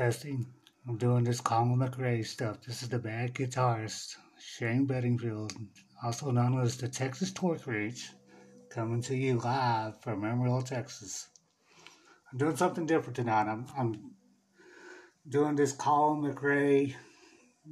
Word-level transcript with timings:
Testing. 0.00 0.46
I'm 0.88 0.96
doing 0.96 1.24
this 1.24 1.42
Colin 1.42 1.76
McRae 1.76 2.24
stuff. 2.24 2.62
This 2.66 2.82
is 2.82 2.88
the 2.88 2.98
bad 2.98 3.34
guitarist, 3.34 4.16
Shane 4.38 4.86
Bedingfield, 4.86 5.52
also 6.02 6.30
known 6.30 6.58
as 6.58 6.78
the 6.78 6.88
Texas 6.88 7.30
Torque 7.30 7.66
Reach, 7.66 8.08
coming 8.70 9.02
to 9.02 9.14
you 9.14 9.38
live 9.40 10.00
from 10.00 10.24
Amarillo, 10.24 10.62
Texas. 10.62 11.28
I'm 12.32 12.38
doing 12.38 12.56
something 12.56 12.86
different 12.86 13.14
tonight. 13.14 13.46
I'm, 13.46 13.66
I'm 13.76 14.12
doing 15.28 15.54
this 15.54 15.72
Colin 15.72 16.22
McRae 16.22 16.94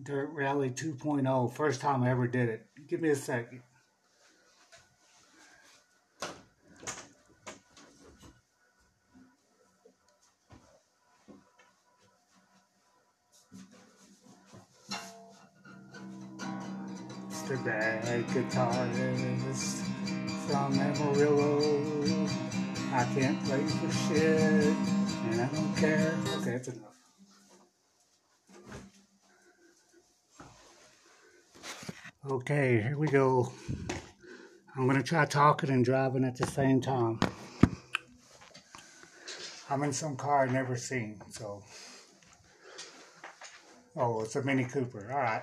Dirt 0.02 0.28
Rally 0.34 0.68
2.0. 0.68 1.54
First 1.54 1.80
time 1.80 2.02
I 2.02 2.10
ever 2.10 2.26
did 2.26 2.50
it. 2.50 2.66
Give 2.88 3.00
me 3.00 3.08
a 3.08 3.16
second. 3.16 3.62
Okay, 32.50 32.80
here 32.80 32.96
we 32.96 33.08
go. 33.08 33.52
I'm 34.74 34.86
gonna 34.86 35.02
try 35.02 35.26
talking 35.26 35.68
and 35.68 35.84
driving 35.84 36.24
at 36.24 36.34
the 36.34 36.46
same 36.46 36.80
time. 36.80 37.20
I'm 39.68 39.82
in 39.82 39.92
some 39.92 40.16
car 40.16 40.44
I've 40.44 40.52
never 40.52 40.74
seen, 40.74 41.20
so. 41.28 41.62
Oh, 43.98 44.22
it's 44.22 44.34
a 44.36 44.42
Mini 44.42 44.64
Cooper. 44.64 45.10
All 45.12 45.18
right. 45.18 45.42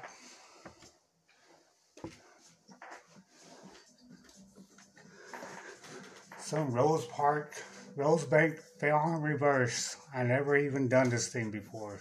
some 6.39 6.71
Rose 6.71 7.05
Park, 7.05 7.53
Rose 7.95 8.25
Bank 8.25 8.57
fell 8.79 9.13
in 9.13 9.21
reverse. 9.21 9.95
I 10.11 10.23
never 10.23 10.57
even 10.57 10.87
done 10.87 11.09
this 11.09 11.27
thing 11.27 11.51
before. 11.51 11.99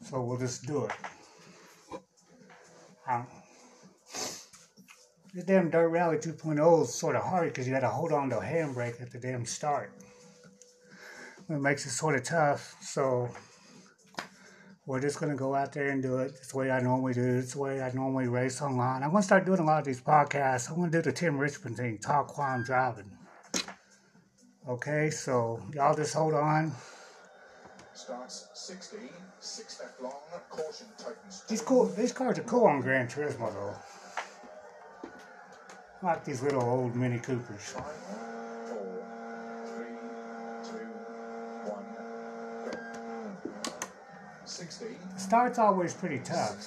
So 0.00 0.20
we'll 0.22 0.38
just 0.38 0.66
do 0.66 0.86
it. 0.86 2.00
Um, 3.08 3.28
the 5.34 5.42
damn 5.42 5.70
Dirt 5.70 5.88
Rally 5.88 6.18
2.0 6.18 6.82
is 6.82 6.94
sort 6.94 7.16
of 7.16 7.22
hard 7.22 7.48
because 7.48 7.66
you 7.66 7.72
got 7.72 7.80
to 7.80 7.88
hold 7.88 8.12
on 8.12 8.28
to 8.30 8.38
a 8.38 8.42
handbrake 8.42 9.00
at 9.00 9.10
the 9.10 9.18
damn 9.18 9.46
start. 9.46 9.92
It 11.48 11.60
makes 11.60 11.86
it 11.86 11.90
sort 11.90 12.16
of 12.16 12.22
tough. 12.22 12.76
So 12.82 13.30
we're 14.86 15.00
just 15.00 15.20
going 15.20 15.32
to 15.32 15.38
go 15.38 15.54
out 15.54 15.72
there 15.72 15.88
and 15.88 16.02
do 16.02 16.18
it. 16.18 16.32
It's 16.36 16.52
the 16.52 16.58
way 16.58 16.70
I 16.70 16.80
normally 16.80 17.14
do. 17.14 17.38
It's 17.38 17.54
the 17.54 17.60
way 17.60 17.80
I 17.80 17.90
normally 17.92 18.28
race 18.28 18.60
online. 18.60 19.02
I'm 19.02 19.10
going 19.10 19.22
to 19.22 19.26
start 19.26 19.46
doing 19.46 19.60
a 19.60 19.64
lot 19.64 19.78
of 19.78 19.84
these 19.84 20.00
podcasts. 20.00 20.70
I'm 20.70 20.76
going 20.76 20.90
to 20.90 20.98
do 20.98 21.02
the 21.02 21.12
Tim 21.12 21.38
Richmond 21.38 21.76
thing, 21.76 21.98
talk 21.98 22.36
while 22.36 22.54
I'm 22.54 22.64
driving. 22.64 23.10
Okay, 24.68 25.10
so 25.10 25.60
y'all 25.74 25.94
just 25.94 26.14
hold 26.14 26.34
on. 26.34 26.72
Starts 27.94 28.48
16, 28.54 29.00
six 29.40 29.80
left 29.80 30.00
long, 30.00 30.12
caution 30.48 30.86
tightens. 30.96 31.44
These 31.48 31.62
cool 31.62 31.86
these 31.86 32.12
cars 32.12 32.38
are 32.38 32.42
cool 32.42 32.66
on 32.66 32.80
Gran 32.80 33.06
Turismo 33.06 33.52
though. 33.52 33.74
I 36.02 36.06
like 36.06 36.24
these 36.24 36.42
little 36.42 36.62
old 36.62 36.96
Mini 36.96 37.20
Coopers. 37.20 37.60
Five, 37.60 37.84
four, 38.66 39.04
three, 39.66 39.94
two, 40.64 40.86
one, 41.70 41.84
The 45.14 45.20
start's 45.20 45.60
always 45.60 45.94
pretty 45.94 46.18
tough. 46.18 46.60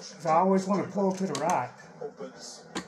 So 0.00 0.28
I 0.28 0.38
always 0.38 0.66
want 0.66 0.84
to 0.84 0.90
pull 0.90 1.12
to 1.12 1.26
the 1.26 1.38
right. 1.40 1.70
Opens, 2.00 2.64
keep 2.74 2.84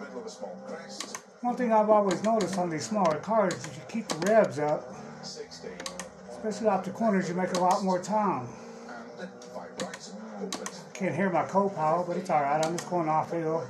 middle 0.00 0.18
of 0.18 0.26
a 0.26 0.28
small 0.28 0.60
crest. 0.66 1.18
One 1.42 1.54
thing 1.54 1.72
I've 1.72 1.90
always 1.90 2.20
noticed 2.24 2.58
on 2.58 2.68
these 2.68 2.88
smaller 2.88 3.18
cars 3.18 3.54
is 3.54 3.66
you 3.66 3.82
keep 3.88 4.08
the 4.08 4.16
revs 4.26 4.58
up, 4.58 4.92
especially 5.22 6.66
off 6.66 6.84
the 6.84 6.90
corners, 6.90 7.28
you 7.28 7.36
make 7.36 7.52
a 7.54 7.60
lot 7.60 7.84
more 7.84 8.02
time. 8.02 8.48
Can't 10.92 11.14
hear 11.14 11.30
my 11.30 11.44
co-pilot, 11.44 12.08
but 12.08 12.16
it's 12.16 12.30
alright. 12.30 12.64
I'm 12.66 12.76
just 12.76 12.90
going 12.90 13.08
off 13.08 13.30
hill. 13.30 13.64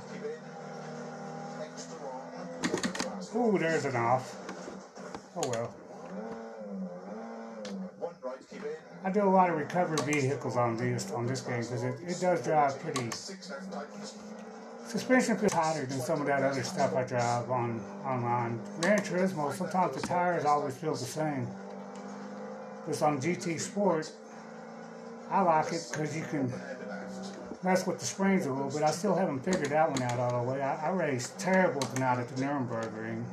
Ooh, 3.35 3.57
there's 3.59 3.85
an 3.85 3.95
off. 3.95 4.35
Oh 5.35 5.47
well. 5.49 5.73
I 9.03 9.11
do 9.11 9.23
a 9.23 9.29
lot 9.29 9.49
of 9.49 9.57
recovery 9.57 9.97
vehicles 10.13 10.57
on 10.57 10.75
this 10.75 11.11
on 11.11 11.25
this 11.25 11.41
game 11.41 11.61
because 11.61 11.83
it, 11.83 11.95
it 12.05 12.19
does 12.19 12.43
drive 12.43 12.79
pretty 12.79 13.09
suspension 14.89 15.37
feels 15.37 15.51
tighter 15.51 15.85
than 15.85 16.01
some 16.01 16.19
of 16.19 16.27
that 16.27 16.41
other 16.41 16.63
stuff 16.63 16.95
I 16.95 17.03
drive 17.03 17.49
on 17.51 17.79
online. 18.03 18.59
Gran 18.81 18.99
Turismo, 18.99 19.53
sometimes 19.53 19.95
the 19.95 20.07
tires 20.07 20.45
always 20.45 20.75
feel 20.75 20.93
the 20.93 20.97
same. 20.97 21.47
Because 22.85 23.03
on 23.03 23.21
GT 23.21 23.59
Sport, 23.59 24.11
I 25.29 25.41
like 25.41 25.71
it 25.73 25.87
because 25.91 26.17
you 26.17 26.23
can 26.23 26.51
mess 27.63 27.85
with 27.85 27.99
the 27.99 28.05
springs 28.05 28.45
a 28.45 28.53
little 28.53 28.71
bit. 28.71 28.83
I 28.83 28.91
still 28.91 29.15
haven't 29.15 29.39
figured 29.39 29.69
that 29.69 29.89
one 29.89 30.01
out 30.03 30.19
all 30.19 30.43
the 30.45 30.51
way. 30.51 30.61
I, 30.61 30.87
I 30.87 30.91
raced 30.91 31.37
terrible 31.39 31.81
tonight 31.81 32.19
at 32.19 32.27
the 32.29 32.41
Nuremberg 32.41 32.93
ring. 32.93 33.25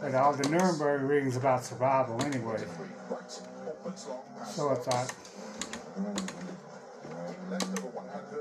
But 0.00 0.14
all 0.14 0.32
the 0.32 0.48
Nuremberg 0.48 1.02
ring's 1.02 1.36
about 1.36 1.64
survival 1.64 2.22
anyway. 2.22 2.64
So 4.46 4.70
I 4.70 4.74
thought. 4.76 5.14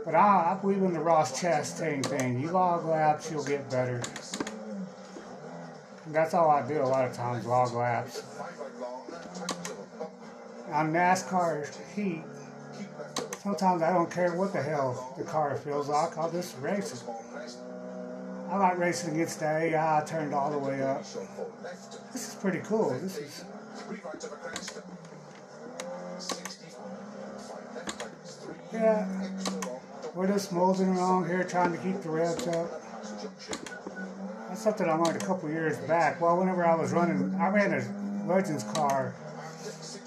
But 0.06 0.16
I, 0.16 0.54
I 0.54 0.58
believe 0.62 0.84
in 0.84 0.94
the 0.94 1.00
Ross 1.00 1.40
Chastain. 1.40 2.06
Thing, 2.06 2.40
you 2.40 2.52
log 2.52 2.86
laps, 2.86 3.30
you'll 3.32 3.44
get 3.44 3.70
better. 3.70 4.02
That's 6.08 6.34
all 6.34 6.50
I 6.50 6.66
do 6.66 6.82
a 6.82 6.86
lot 6.86 7.06
of 7.06 7.14
times, 7.14 7.46
log 7.46 7.74
laps. 7.74 8.24
On 10.72 10.94
NASCAR 10.94 11.70
heat, 11.96 12.24
sometimes 13.48 13.82
I 13.82 13.94
don't 13.94 14.12
care 14.12 14.36
what 14.36 14.52
the 14.52 14.62
hell 14.62 15.14
the 15.18 15.24
car 15.24 15.56
feels 15.56 15.88
like, 15.88 16.18
I'll 16.18 16.30
just 16.30 16.58
race 16.60 16.94
it. 16.94 17.04
I 18.50 18.58
like 18.58 18.78
racing 18.78 19.14
against 19.14 19.40
the 19.40 19.46
AI 19.46 20.04
turned 20.06 20.34
all 20.34 20.52
the 20.52 20.58
way 20.58 20.84
up. 20.84 21.04
This 22.12 22.28
is 22.28 22.36
pretty 22.36 22.60
cool. 22.60 22.90
This 23.00 23.18
is 23.18 23.46
yeah. 28.74 29.08
We're 30.14 30.28
just 30.28 30.52
moseying 30.52 30.98
around 30.98 31.28
here 31.28 31.46
trying 31.46 31.72
to 31.72 31.78
keep 31.78 32.02
the 32.02 32.10
revs 32.10 32.48
up. 32.48 32.70
That's 34.50 34.62
something 34.62 34.90
I 34.90 34.94
learned 34.96 35.22
a 35.22 35.26
couple 35.26 35.50
years 35.50 35.78
back. 35.88 36.20
Well, 36.20 36.38
whenever 36.38 36.66
I 36.66 36.76
was 36.76 36.92
running, 36.92 37.34
I 37.36 37.48
ran 37.48 37.74
a 37.74 38.28
Legends 38.28 38.64
car 38.64 39.16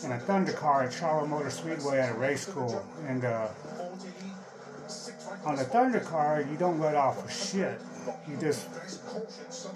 and 0.05 0.13
a 0.13 0.19
Thunder 0.19 0.53
car 0.53 0.85
at 0.85 0.93
Charlotte 0.93 1.29
Motor 1.29 1.51
Speedway 1.51 1.99
at 2.01 2.11
a 2.11 2.19
race 2.19 2.47
school. 2.47 2.85
And 3.07 3.25
uh, 3.25 3.49
on 5.45 5.57
the 5.57 5.65
Thunder 5.65 6.01
car, 6.01 6.45
you 6.51 6.57
don't 6.57 6.81
let 6.81 6.95
off 6.95 7.27
a 7.27 7.31
shit. 7.31 7.81
You 8.29 8.37
just 8.39 8.67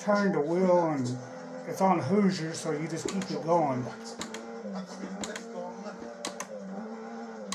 turn 0.01 0.33
the 0.33 0.41
wheel 0.41 0.87
and 0.91 1.17
it's 1.69 1.81
on 1.81 2.01
Hoosier, 2.01 2.55
so 2.55 2.73
you 2.73 2.89
just 2.89 3.09
keep 3.09 3.31
it 3.31 3.45
going. 3.45 3.85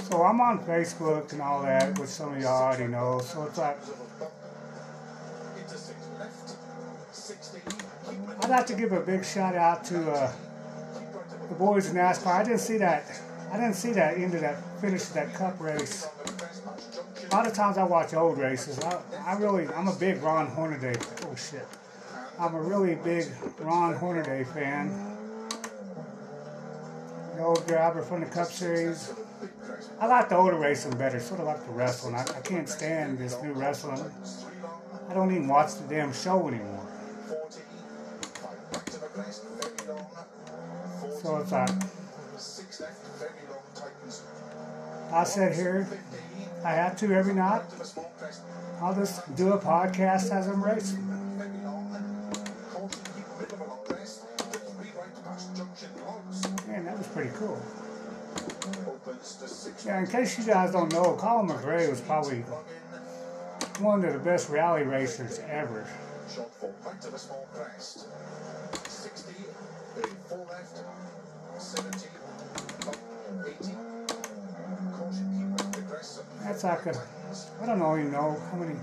So 0.10 0.24
I'm 0.24 0.42
on 0.42 0.60
Facebook 0.66 1.32
and 1.34 1.42
all 1.42 1.62
that, 1.64 1.98
which 2.00 2.10
some 2.10 2.34
of 2.34 2.42
y'all 2.42 2.64
already 2.64 2.88
know. 2.88 3.20
So 3.20 3.44
it's 3.44 3.58
like, 3.58 3.78
I'd 8.42 8.50
like 8.50 8.66
to 8.68 8.74
give 8.74 8.92
a 8.92 9.02
big 9.02 9.24
shout 9.24 9.56
out 9.56 9.84
to 9.86 10.12
uh, 10.12 10.32
the 11.50 11.56
boys 11.56 11.90
in 11.90 11.96
NASCAR. 11.96 12.28
I 12.28 12.44
didn't 12.44 12.60
see 12.60 12.78
that. 12.78 13.04
I 13.52 13.58
didn't 13.58 13.74
see 13.74 13.92
that 13.94 14.18
end 14.18 14.36
of 14.36 14.42
that 14.42 14.58
finish 14.80 15.04
of 15.04 15.14
that 15.16 15.34
Cup 15.34 15.60
race. 15.60 16.08
A 17.32 17.36
lot 17.36 17.48
of 17.48 17.54
times 17.54 17.78
I 17.78 17.84
watch 17.84 18.14
old 18.14 18.38
races. 18.38 18.80
I, 18.80 19.02
I 19.26 19.34
really, 19.38 19.68
I'm 19.70 19.88
a 19.88 19.96
big 19.96 20.22
Ron 20.22 20.48
Hornaday. 20.48 20.96
Oh 21.24 21.36
shit, 21.36 21.66
I'm 22.40 22.54
a 22.54 22.62
really 22.62 22.96
big 22.96 23.28
Ron 23.60 23.96
Hornaday 23.96 24.44
fan. 24.44 25.18
The 27.36 27.44
old 27.44 27.66
driver 27.68 28.02
from 28.02 28.22
the 28.22 28.28
Cup 28.28 28.48
Series. 28.48 29.14
I 30.00 30.08
like 30.08 30.30
the 30.30 30.38
older 30.38 30.58
racing 30.58 30.96
better, 30.98 31.20
sort 31.20 31.40
of 31.40 31.48
like 31.48 31.66
the 31.66 31.72
wrestling. 31.72 32.16
I, 32.16 32.22
I 32.22 32.42
can't 32.42 32.70
stand 32.70 33.18
this 33.18 33.42
new 33.42 33.54
wrestling. 33.54 34.00
I 35.10 35.14
don't 35.14 35.32
even 35.32 35.48
watch 35.48 35.76
the 35.76 35.88
damn 35.88 36.14
show 36.14 36.48
anymore. 36.48 36.89
So 41.22 41.36
it's 41.38 41.52
like, 41.52 41.70
I 45.12 45.24
sit 45.26 45.54
here, 45.54 45.86
I 46.64 46.72
have 46.72 46.98
to 47.00 47.14
every 47.14 47.34
night. 47.34 47.62
I'll 48.82 48.96
just 48.96 49.36
do 49.36 49.52
a 49.52 49.58
podcast 49.58 50.32
as 50.32 50.48
I'm 50.48 50.64
racing. 50.64 51.06
Man, 56.68 56.86
that 56.86 56.98
was 56.98 57.08
pretty 57.08 57.32
cool. 57.36 57.62
Yeah, 59.86 60.00
in 60.00 60.08
case 60.08 60.38
you 60.38 60.46
guys 60.46 60.72
don't 60.72 60.94
know, 60.94 61.18
Colin 61.20 61.50
McRae 61.50 61.90
was 61.90 62.00
probably 62.00 62.46
one 63.80 64.04
of 64.04 64.14
the 64.14 64.20
best 64.20 64.50
rally 64.50 64.84
racers 64.84 65.40
ever. 65.50 65.88
Shot 66.34 66.54
for 66.56 66.74
right 66.86 67.06
of 67.06 67.14
a 67.14 67.20
small 67.20 67.48
crest. 67.54 68.08
60, 68.88 69.34
four 70.28 70.46
left, 70.50 70.84
70, 71.58 72.08
80. 73.48 73.76
Caution, 74.94 75.56
keep 75.58 75.78
aggressive. 75.84 76.26
That's 76.44 76.64
like 76.64 76.86
a, 76.86 77.02
I 77.62 77.66
don't 77.66 77.80
know, 77.80 77.96
you 77.96 78.06
know, 78.06 78.38
how 78.52 78.58
many. 78.58 78.76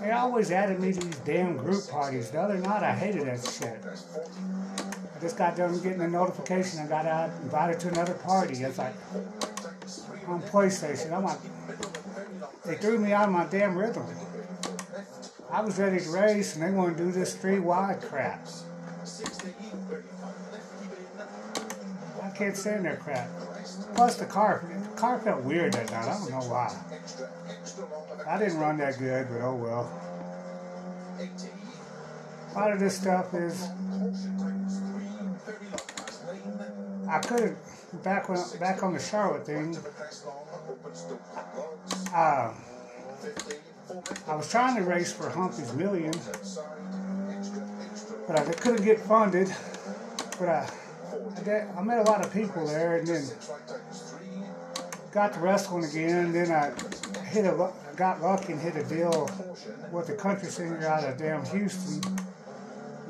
They 0.00 0.12
always 0.12 0.50
added 0.50 0.80
me 0.80 0.92
to 0.92 1.00
these 1.00 1.18
damn 1.18 1.56
group 1.56 1.88
parties. 1.88 2.30
The 2.30 2.40
other 2.40 2.56
night 2.56 2.82
I 2.82 2.94
hated 2.94 3.26
that 3.26 3.44
shit. 3.44 3.78
I 3.84 5.20
just 5.20 5.36
got 5.36 5.56
done 5.56 5.78
getting 5.80 6.00
a 6.00 6.08
notification 6.08 6.80
I 6.80 6.86
got 6.86 7.04
out, 7.06 7.30
invited 7.42 7.80
to 7.80 7.88
another 7.88 8.14
party. 8.14 8.62
It's 8.62 8.78
like 8.78 8.94
on 10.26 10.40
PlayStation. 10.42 11.12
I'm 11.12 11.24
like, 11.24 11.38
they 12.64 12.74
threw 12.76 12.98
me 12.98 13.12
out 13.12 13.28
of 13.28 13.34
my 13.34 13.46
damn 13.46 13.76
rhythm. 13.76 14.06
I 15.50 15.62
was 15.62 15.78
ready 15.78 15.98
to 15.98 16.10
race, 16.10 16.54
and 16.54 16.62
they 16.62 16.70
want 16.70 16.96
to 16.96 17.04
do 17.04 17.10
this 17.10 17.34
three 17.34 17.58
wide 17.58 18.00
crap. 18.00 18.46
I 22.22 22.30
can't 22.30 22.56
stand 22.56 22.84
their 22.84 22.96
crap. 22.96 23.28
Plus, 23.94 24.16
the 24.16 24.26
car, 24.26 24.64
the 24.82 24.96
car 24.96 25.18
felt 25.20 25.42
weird 25.42 25.72
that 25.72 25.90
night. 25.90 26.04
I 26.04 26.18
don't 26.18 26.30
know 26.30 26.48
why. 26.48 26.76
I 28.26 28.38
didn't 28.38 28.58
run 28.58 28.78
that 28.78 28.98
good, 28.98 29.28
but 29.30 29.40
oh 29.40 29.54
well. 29.54 29.90
A 32.50 32.58
lot 32.58 32.72
of 32.72 32.80
this 32.80 32.96
stuff 32.96 33.34
is. 33.34 33.68
I 37.08 37.18
could 37.18 37.56
back 37.98 38.28
when 38.28 38.38
back 38.58 38.82
on 38.82 38.92
the 38.92 39.00
Charlotte 39.00 39.46
thing. 39.46 39.76
Uh, 42.14 42.52
I 44.28 44.34
was 44.34 44.50
trying 44.50 44.76
to 44.76 44.82
race 44.82 45.12
for 45.12 45.28
Humpy's 45.28 45.72
Million, 45.74 46.12
but 48.26 48.38
I 48.38 48.44
couldn't 48.52 48.84
get 48.84 49.00
funded. 49.00 49.52
But 50.38 50.48
I, 50.48 50.70
I, 51.76 51.82
met 51.82 51.98
a 51.98 52.10
lot 52.10 52.24
of 52.24 52.32
people 52.32 52.66
there, 52.66 52.96
and 52.96 53.06
then 53.06 53.24
got 55.12 55.34
to 55.34 55.40
wrestling 55.40 55.84
again. 55.84 56.32
Then 56.32 56.50
I 56.50 56.72
hit 57.24 57.44
a, 57.44 57.72
got 57.96 58.22
lucky 58.22 58.52
and 58.52 58.60
hit 58.60 58.76
a 58.76 58.84
deal 58.84 59.28
with 59.92 60.08
a 60.08 60.14
country 60.14 60.48
singer 60.48 60.86
out 60.86 61.04
of 61.04 61.18
damn 61.18 61.44
Houston. 61.46 62.00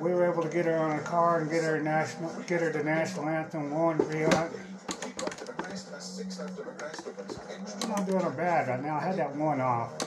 We 0.00 0.12
were 0.12 0.30
able 0.30 0.42
to 0.42 0.48
get 0.48 0.64
her 0.64 0.76
on 0.78 0.98
a 0.98 1.02
car 1.02 1.40
and 1.40 1.50
get 1.50 1.62
her 1.62 1.78
national, 1.78 2.32
get 2.46 2.62
her 2.62 2.72
the 2.72 2.82
national 2.82 3.28
anthem 3.28 3.70
one 3.70 3.98
reel. 4.08 4.50
I'm 6.20 7.88
not 7.88 8.06
doing 8.06 8.20
her 8.20 8.30
bad 8.30 8.68
right 8.68 8.82
now. 8.82 8.96
I 8.96 9.00
had 9.00 9.16
that 9.16 9.34
one 9.36 9.58
uh, 9.60 9.64
off. 9.64 9.98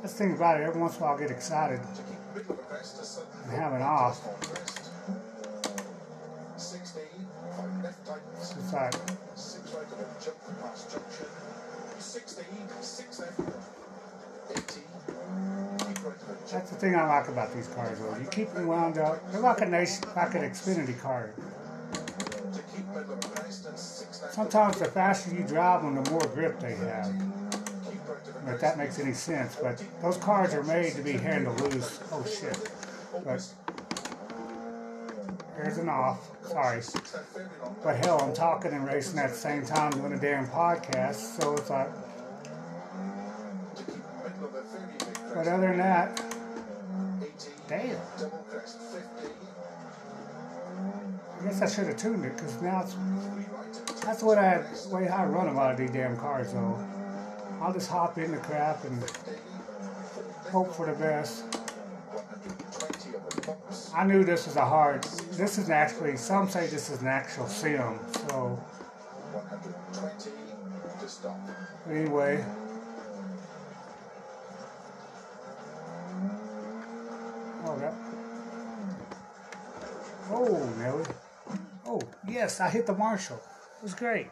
That's 0.00 0.14
the 0.14 0.24
thing 0.24 0.32
about 0.32 0.58
it. 0.58 0.64
Every 0.64 0.80
once 0.80 0.96
in 0.96 1.02
a 1.02 1.04
while, 1.04 1.16
I 1.16 1.20
get 1.20 1.30
excited 1.30 1.80
and 2.34 3.52
have 3.52 3.74
it 3.74 3.82
off. 3.82 4.26
It's 8.40 8.72
like, 8.72 8.92
that's 16.50 16.70
the 16.70 16.76
thing 16.76 16.96
I 16.96 17.06
like 17.06 17.28
about 17.28 17.54
these 17.54 17.68
cars, 17.68 17.98
though. 17.98 18.16
You 18.16 18.26
keep 18.30 18.50
them 18.54 18.66
wound 18.66 18.96
up. 18.96 19.30
They're 19.30 19.42
like 19.42 19.60
a 19.60 19.66
nice, 19.66 20.02
like 20.16 20.34
an 20.34 20.42
Xfinity 20.42 20.98
car. 21.00 21.34
Sometimes 24.34 24.80
the 24.80 24.86
faster 24.86 25.32
you 25.32 25.44
drive 25.44 25.82
them, 25.82 26.02
the 26.02 26.10
more 26.10 26.26
grip 26.34 26.58
they 26.58 26.74
have 26.74 27.12
if 28.48 28.60
that 28.60 28.78
makes 28.78 28.98
any 28.98 29.12
sense. 29.12 29.56
But 29.56 29.82
those 30.02 30.16
cars 30.16 30.54
are 30.54 30.62
made 30.62 30.94
to 30.94 31.02
be 31.02 31.12
handled 31.12 31.60
loose. 31.60 32.00
Oh 32.12 32.24
shit. 32.24 32.70
But 33.24 33.46
there's 35.56 35.78
an 35.78 35.88
off. 35.88 36.30
Sorry. 36.46 36.82
But 37.82 37.96
hell, 38.04 38.20
I'm 38.20 38.34
talking 38.34 38.72
and 38.72 38.86
racing 38.86 39.18
at 39.18 39.30
the 39.30 39.36
same 39.36 39.64
time 39.64 39.92
doing 39.92 40.12
a 40.12 40.20
damn 40.20 40.46
podcast, 40.48 41.40
so 41.40 41.54
it's 41.54 41.70
like. 41.70 41.88
But 45.34 45.48
other 45.48 45.68
than 45.68 45.78
that, 45.78 46.22
damn. 47.68 47.96
I 51.40 51.44
guess 51.44 51.62
I 51.62 51.68
should 51.68 51.86
have 51.86 51.96
tuned 51.96 52.24
it 52.24 52.36
because 52.36 52.60
now 52.62 52.82
it's 52.82 52.94
that's 54.04 54.22
what 54.22 54.38
I 54.38 54.64
way 54.90 55.08
I 55.08 55.24
run 55.24 55.48
a 55.48 55.52
lot 55.52 55.72
of 55.72 55.78
these 55.78 55.90
damn 55.90 56.16
cars 56.16 56.52
though. 56.52 56.78
I'll 57.60 57.72
just 57.72 57.90
hop 57.90 58.18
in 58.18 58.30
the 58.30 58.36
crap 58.36 58.84
and 58.84 59.02
hope 60.50 60.74
for 60.74 60.86
the 60.86 60.92
best. 60.92 61.44
I 63.94 64.04
knew 64.04 64.24
this 64.24 64.46
was 64.46 64.56
a 64.56 64.64
hard. 64.64 65.04
This 65.32 65.58
is 65.58 65.70
actually 65.70 66.16
some 66.16 66.48
say 66.48 66.66
this 66.66 66.90
is 66.90 67.00
an 67.00 67.08
actual 67.08 67.46
sim. 67.46 67.98
So 68.28 68.62
anyway. 71.90 72.44
Oh, 77.66 77.78
that. 77.78 77.94
Oh, 80.30 80.74
Nelly. 80.78 81.04
Oh, 81.86 82.00
yes, 82.28 82.60
I 82.60 82.68
hit 82.68 82.86
the 82.86 82.94
marshal. 82.94 83.40
Was 83.84 83.92
great. 83.92 84.28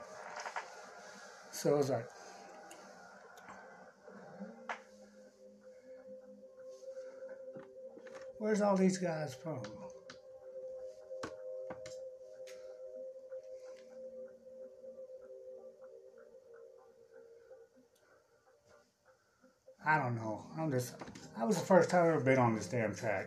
So 1.51 1.75
it 1.75 1.77
was 1.77 1.91
like. 1.91 2.07
Where's 8.39 8.63
all 8.63 8.79
these 8.79 8.97
guys 8.97 9.35
from? 9.35 9.61
I 19.85 19.99
don't 19.99 20.17
know. 20.17 20.47
I'm 20.59 20.71
just. 20.71 20.95
That 21.37 21.47
was 21.47 21.59
the 21.59 21.67
first 21.67 21.91
time 21.91 22.07
I've 22.07 22.15
ever 22.15 22.25
been 22.25 22.39
on 22.39 22.55
this 22.55 22.69
damn 22.69 22.95
track. 22.95 23.27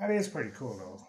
That 0.00 0.10
is 0.10 0.28
pretty 0.28 0.50
cool 0.50 0.76
though. 0.78 1.08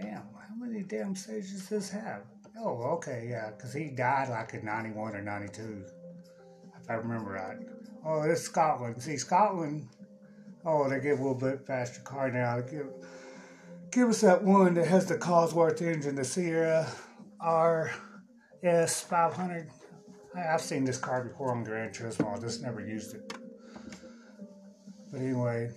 damn 0.00 0.16
how 0.16 0.54
many 0.56 0.82
damn 0.82 1.14
stage 1.16 1.50
does 1.50 1.68
this 1.68 1.90
have? 1.90 2.22
Oh, 2.58 2.82
okay, 2.96 3.28
yeah, 3.30 3.50
because 3.50 3.72
he 3.72 3.88
died 3.88 4.28
like 4.28 4.54
in 4.54 4.64
91 4.64 5.16
or 5.16 5.22
92, 5.22 5.84
if 6.80 6.90
I 6.90 6.94
remember 6.94 7.32
right. 7.32 7.56
Oh, 8.04 8.22
it's 8.22 8.42
Scotland. 8.42 9.00
See, 9.02 9.16
Scotland, 9.16 9.88
oh, 10.64 10.88
they 10.88 11.00
give 11.00 11.20
a 11.20 11.22
little 11.22 11.34
bit 11.34 11.66
faster 11.66 12.00
car 12.02 12.30
now. 12.30 12.60
Give, 12.60 12.86
give 13.90 14.08
us 14.08 14.20
that 14.20 14.42
one 14.42 14.74
that 14.74 14.86
has 14.86 15.06
the 15.06 15.16
Cosworth 15.16 15.80
engine, 15.82 16.14
the 16.14 16.24
Sierra 16.24 16.86
RS 17.40 19.00
500. 19.00 19.70
I've 20.36 20.60
seen 20.60 20.84
this 20.84 20.98
car 20.98 21.24
before 21.24 21.52
on 21.52 21.64
Gran 21.64 21.90
Turismo. 21.90 22.36
I 22.36 22.40
just 22.40 22.62
never 22.62 22.80
used 22.80 23.14
it. 23.14 23.32
But 25.10 25.20
anyway, 25.20 25.70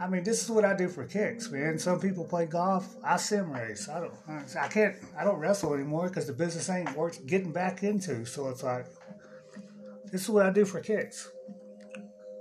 I 0.00 0.08
mean, 0.08 0.24
this 0.24 0.42
is 0.42 0.50
what 0.50 0.64
I 0.64 0.74
do 0.74 0.88
for 0.88 1.04
kicks, 1.04 1.50
man. 1.50 1.78
Some 1.78 2.00
people 2.00 2.24
play 2.24 2.46
golf. 2.46 2.96
I 3.04 3.16
sim 3.18 3.52
race. 3.52 3.88
I 3.88 4.00
don't. 4.00 4.14
I 4.56 4.66
can't. 4.68 4.96
I 5.16 5.24
don't 5.24 5.38
wrestle 5.38 5.74
anymore 5.74 6.08
because 6.08 6.26
the 6.26 6.32
business 6.32 6.68
ain't 6.70 6.96
worth 6.96 7.24
getting 7.26 7.52
back 7.52 7.82
into. 7.82 8.24
So 8.24 8.48
it's 8.48 8.62
like, 8.62 8.86
this 10.10 10.22
is 10.22 10.30
what 10.30 10.46
I 10.46 10.50
do 10.50 10.64
for 10.64 10.80
kicks. 10.80 11.30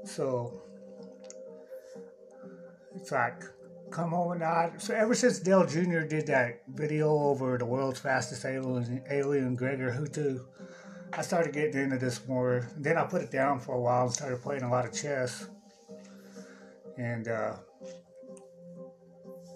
So 0.05 0.63
it's 2.95 3.11
like, 3.11 3.43
come 3.91 4.11
home 4.11 4.41
and. 4.41 4.81
So 4.81 4.93
ever 4.93 5.13
since 5.15 5.39
Dale 5.39 5.65
Jr. 5.65 6.01
did 6.01 6.27
that 6.27 6.61
video 6.67 7.09
over 7.09 7.57
the 7.57 7.65
world's 7.65 7.99
fastest 7.99 8.45
alien, 8.45 9.03
alien 9.09 9.57
Greger 9.57 9.97
Huttu, 9.97 10.45
I 11.13 11.21
started 11.21 11.53
getting 11.53 11.81
into 11.81 11.97
this 11.97 12.27
more. 12.27 12.69
Then 12.77 12.97
I 12.97 13.03
put 13.03 13.21
it 13.21 13.31
down 13.31 13.59
for 13.59 13.75
a 13.75 13.79
while 13.79 14.05
and 14.05 14.13
started 14.13 14.41
playing 14.41 14.63
a 14.63 14.69
lot 14.69 14.85
of 14.85 14.93
chess 14.93 15.47
and 17.01 17.27
uh, 17.27 17.53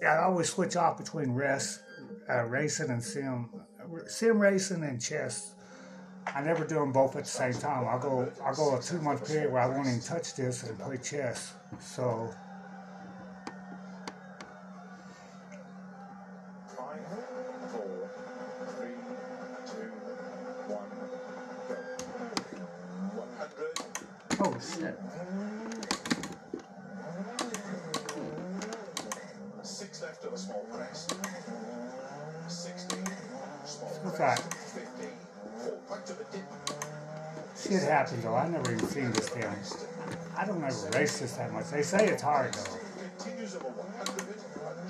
I 0.06 0.16
always 0.18 0.48
switch 0.50 0.76
off 0.76 0.98
between 0.98 1.32
rest, 1.32 1.80
uh, 2.28 2.44
racing 2.44 2.90
and 2.90 3.02
sim, 3.02 3.48
sim 4.06 4.38
racing 4.38 4.82
and 4.82 5.00
chess. 5.00 5.52
I 6.34 6.42
never 6.42 6.64
do 6.66 6.74
them 6.74 6.92
both 6.92 7.14
at 7.14 7.24
the 7.24 7.30
same 7.30 7.52
time. 7.54 7.86
I'll 7.86 8.00
go 8.00 8.30
I'll 8.44 8.54
go 8.54 8.76
a 8.76 8.82
two 8.82 9.00
month 9.00 9.26
period 9.26 9.52
where 9.52 9.62
I 9.62 9.68
won't 9.68 9.86
even 9.86 10.00
touch 10.00 10.34
this 10.34 10.64
and 10.64 10.78
play 10.78 10.96
chess. 10.98 11.54
So 11.80 12.30
Five, 16.76 16.98
four, 17.70 18.10
three, 18.76 18.96
two, 19.66 19.92
one, 20.66 20.90
go. 21.68 21.76
One 23.14 23.28
hundred. 23.38 23.76
oh 24.40 24.58
shit. 24.60 24.98
Left 30.06 30.24
of 30.24 30.32
a 30.34 30.38
small 30.38 30.64
crest. 30.70 31.16
Sixty. 32.46 32.96
Small 33.64 33.90
What's 34.04 34.16
crest. 34.16 34.50
that? 34.50 34.54
Fifty. 34.54 35.08
Four 35.58 35.78
right 35.90 36.10
of 36.10 36.20
a 36.20 36.24
dip. 36.30 36.42
Shit 37.60 37.82
happens 37.90 38.22
though. 38.22 38.36
I 38.36 38.48
never 38.48 38.72
even 38.72 38.86
seen 38.86 39.10
this 39.10 39.28
damn. 39.30 39.52
I 40.38 40.46
don't 40.46 40.62
ever 40.62 40.90
race 40.96 41.18
this 41.18 41.32
that 41.32 41.52
much. 41.52 41.70
They 41.70 41.82
say 41.82 42.06
it's 42.06 42.22
hard 42.22 42.54
though. 42.54 42.76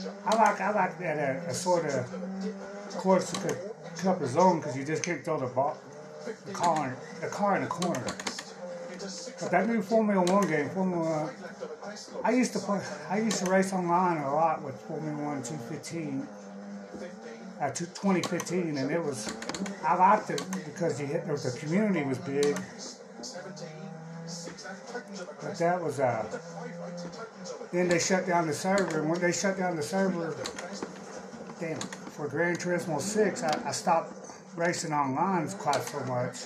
A. 0.05 0.29
I 0.29 0.37
like 0.37 0.61
I 0.61 0.71
like 0.73 0.99
that 0.99 1.47
uh, 1.47 1.49
a 1.49 1.55
sort 1.55 1.87
of 1.87 2.07
course 2.99 3.33
you 3.33 3.41
could 3.41 3.59
cup 3.97 4.21
a 4.21 4.27
zone 4.27 4.59
because 4.59 4.77
you 4.77 4.85
just 4.85 5.03
can't 5.03 5.25
throw 5.25 5.41
the 5.41 5.47
ball, 5.47 5.79
the 6.45 6.53
car, 6.53 6.95
the 7.23 7.29
car 7.29 7.57
in 7.57 7.63
the 7.63 7.69
corner. 7.69 8.05
But 9.41 9.51
that 9.51 9.67
new 9.67 9.81
Formula 9.81 10.23
One 10.31 10.47
game, 10.47 10.69
Formula 10.69 11.31
I 12.25 12.33
used 12.33 12.53
to 12.55 12.59
play. 12.59 12.81
I 13.09 13.19
used 13.21 13.45
to 13.45 13.51
race 13.51 13.73
online 13.73 14.19
a 14.19 14.35
lot 14.35 14.63
with 14.63 14.75
Formula 14.83 15.17
One 15.23 15.43
215, 15.43 16.27
Fifty. 16.99 17.09
uh, 17.61 17.71
2015, 17.71 18.77
and 18.79 18.91
it 18.91 19.03
was. 19.03 19.33
I 19.85 19.95
liked 19.97 20.31
it 20.31 20.43
because 20.65 21.01
you 21.01 21.07
hit. 21.07 21.27
The 21.27 21.57
community 21.59 22.05
was 22.05 22.19
big. 22.19 22.59
Six 24.27 24.67
but 25.41 25.57
that 25.59 25.81
was. 25.83 26.01
Uh, 26.01 26.25
then 27.73 27.89
they 27.89 27.99
shut 27.99 28.27
down 28.27 28.47
the 28.47 28.53
server, 28.53 29.01
and 29.01 29.11
when 29.11 29.21
they 29.21 29.33
shut 29.33 29.57
down 29.57 29.77
the 29.77 29.83
server, 29.83 30.35
damn, 31.61 31.79
for 31.79 32.29
Gran 32.29 32.57
Turismo 32.57 33.01
6, 33.01 33.43
I, 33.43 33.63
I 33.67 33.73
stopped 33.73 34.13
racing 34.57 34.93
online 34.93 35.49
quite 35.51 35.83
so 35.83 36.01
much. 36.05 36.37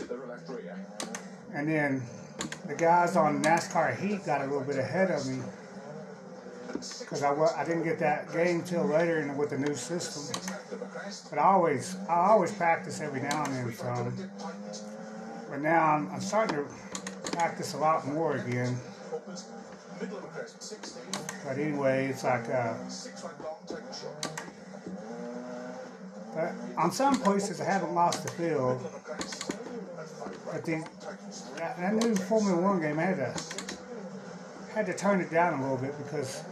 And 1.54 1.68
then 1.68 2.02
the 2.70 2.76
guys 2.76 3.16
on 3.16 3.42
NASCAR 3.42 3.98
Heat 3.98 4.24
got 4.24 4.42
a 4.42 4.44
little 4.44 4.60
bit 4.60 4.78
ahead 4.78 5.10
of 5.10 5.26
me 5.26 5.42
because 7.00 7.24
I, 7.24 7.34
I 7.34 7.64
didn't 7.64 7.82
get 7.82 7.98
that 7.98 8.32
game 8.32 8.62
till 8.62 8.84
later 8.84 9.20
in, 9.20 9.36
with 9.36 9.50
the 9.50 9.58
new 9.58 9.74
system. 9.74 10.40
But 11.30 11.40
I 11.40 11.42
always 11.42 11.96
I 12.08 12.30
always 12.30 12.52
practice 12.52 13.00
every 13.00 13.22
now 13.22 13.42
and 13.44 13.54
then 13.54 13.74
some. 13.74 14.14
But 15.50 15.60
now 15.62 15.84
I'm, 15.84 16.12
I'm 16.12 16.20
starting 16.20 16.58
to 16.58 17.32
practice 17.32 17.74
a 17.74 17.78
lot 17.78 18.06
more 18.06 18.36
again. 18.36 18.76
But 21.44 21.58
anyway, 21.58 22.06
it's 22.06 22.22
like 22.22 22.48
uh, 22.50 22.74
but 26.34 26.52
on 26.78 26.92
some 26.92 27.20
places 27.20 27.60
I 27.60 27.64
haven't 27.64 27.94
lost 27.94 28.22
the 28.22 28.30
feel. 28.30 28.76
Middle 28.76 28.86
of 28.86 28.94
a 28.94 28.98
crest. 29.00 29.50
And 29.50 30.08
five 30.08 30.30
right. 30.30 30.39
The, 30.52 30.84
Tightens. 31.00 31.50
that, 31.56 31.94
new 31.94 32.14
Formula 32.16 32.60
One 32.60 32.80
game 32.80 32.98
I 32.98 33.02
had 33.02 33.16
to 33.16 33.76
had 34.74 34.86
to 34.86 34.94
turn 34.94 35.20
it 35.20 35.30
down 35.30 35.60
a 35.60 35.62
little 35.62 35.78
bit 35.78 35.96
because 35.98 36.42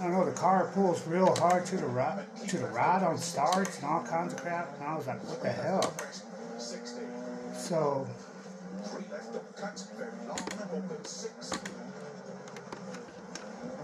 I 0.00 0.04
don't 0.04 0.12
know 0.12 0.24
the 0.24 0.32
car 0.32 0.70
pulls 0.74 1.06
real 1.06 1.34
hard 1.36 1.66
to 1.66 1.76
the 1.76 1.86
right 1.86 2.24
to 2.48 2.58
the 2.58 2.66
right 2.68 3.02
on 3.02 3.18
starts 3.18 3.76
and 3.78 3.86
all 3.86 4.02
kinds 4.02 4.32
of 4.32 4.40
crap 4.40 4.74
and 4.74 4.88
I 4.88 4.96
was 4.96 5.06
like 5.06 5.22
what 5.24 5.42
the 5.42 5.50
hell 5.50 5.92
so 7.54 8.06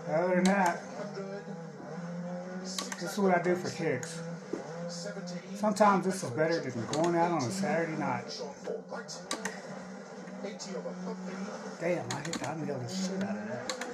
other 0.09 0.35
than 0.35 0.45
that. 0.45 0.83
This 2.63 3.13
is 3.13 3.19
what 3.19 3.37
I 3.39 3.43
do 3.43 3.55
for 3.57 3.71
kicks. 3.71 4.21
Sometimes 5.55 6.05
this 6.05 6.23
is 6.23 6.31
better 6.31 6.61
than 6.61 6.87
going 6.93 7.17
out 7.17 7.33
on 7.33 7.39
a 7.39 7.51
Saturday 7.51 7.97
night 7.99 8.41
damn 11.81 12.07
I 12.11 12.21
hit 12.21 12.49
I 12.49 12.57
nailed 12.57 12.85
the 12.85 12.95
shit 12.95 13.23
out 13.23 13.37
of 13.37 13.49
that 13.49 13.93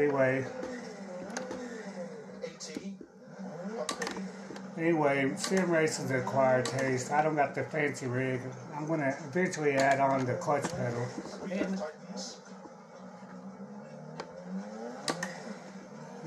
anyway. 0.00 0.46
Anyway, 4.78 5.32
sim 5.36 5.74
an 5.74 6.16
acquired 6.16 6.64
taste. 6.64 7.12
I 7.12 7.22
don't 7.22 7.36
got 7.36 7.54
the 7.54 7.64
fancy 7.64 8.06
rig. 8.06 8.40
I'm 8.74 8.86
gonna 8.86 9.14
eventually 9.28 9.72
add 9.72 10.00
on 10.00 10.24
the 10.24 10.34
clutch 10.34 10.70
pedal. 10.70 11.04
Three 11.04 11.58
left 11.58 11.78
tightens. 11.78 12.38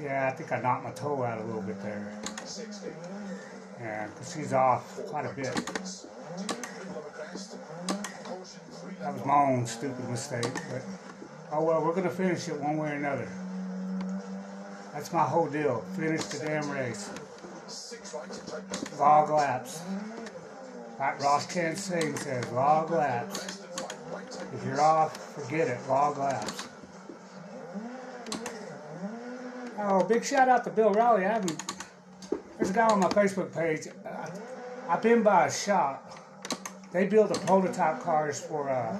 Yeah, 0.03 0.27
I 0.27 0.31
think 0.35 0.51
I 0.51 0.59
knocked 0.59 0.83
my 0.83 0.91
toe 0.91 1.23
out 1.23 1.39
a 1.39 1.43
little 1.45 1.61
bit 1.61 1.81
there. 1.81 2.19
Yeah, 3.79 4.07
because 4.07 4.33
she's 4.33 4.51
off 4.51 4.99
quite 5.07 5.25
a 5.25 5.33
bit. 5.33 5.55
That 8.99 9.13
was 9.13 9.25
my 9.25 9.35
own 9.35 9.65
stupid 9.65 10.09
mistake, 10.09 10.51
but 10.69 10.81
oh 11.53 11.63
well, 11.63 11.81
we're 11.85 11.95
gonna 11.95 12.09
finish 12.09 12.49
it 12.49 12.59
one 12.59 12.75
way 12.77 12.89
or 12.89 12.95
another. 12.95 13.29
That's 14.91 15.13
my 15.13 15.23
whole 15.23 15.47
deal. 15.47 15.85
Finish 15.95 16.25
the 16.25 16.45
damn 16.45 16.69
race. 16.69 17.09
Log 18.99 19.29
laps. 19.29 19.83
Like 20.99 21.23
Ross 21.23 21.47
Chastain 21.47 22.17
says, 22.19 22.51
log 22.51 22.91
laps. 22.91 23.63
If 24.53 24.65
you're 24.65 24.81
off, 24.81 25.15
forget 25.33 25.69
it. 25.69 25.79
Log 25.87 26.17
laps. 26.17 26.62
Oh, 29.85 30.01
big 30.01 30.23
shout 30.23 30.47
out 30.47 30.63
to 30.63 30.69
Bill 30.69 30.93
Riley. 30.93 31.25
I 31.25 31.33
haven't. 31.33 31.61
There's 32.57 32.69
a 32.69 32.73
guy 32.73 32.87
on 32.87 33.01
my 33.01 33.09
Facebook 33.09 33.53
page. 33.53 33.89
Uh, 34.05 34.29
I've 34.87 35.01
been 35.01 35.23
by 35.23 35.47
a 35.47 35.51
shop. 35.51 36.17
They 36.93 37.05
build 37.05 37.31
the 37.31 37.39
prototype 37.39 37.99
cars 37.99 38.39
for 38.39 38.69
uh, 38.69 38.97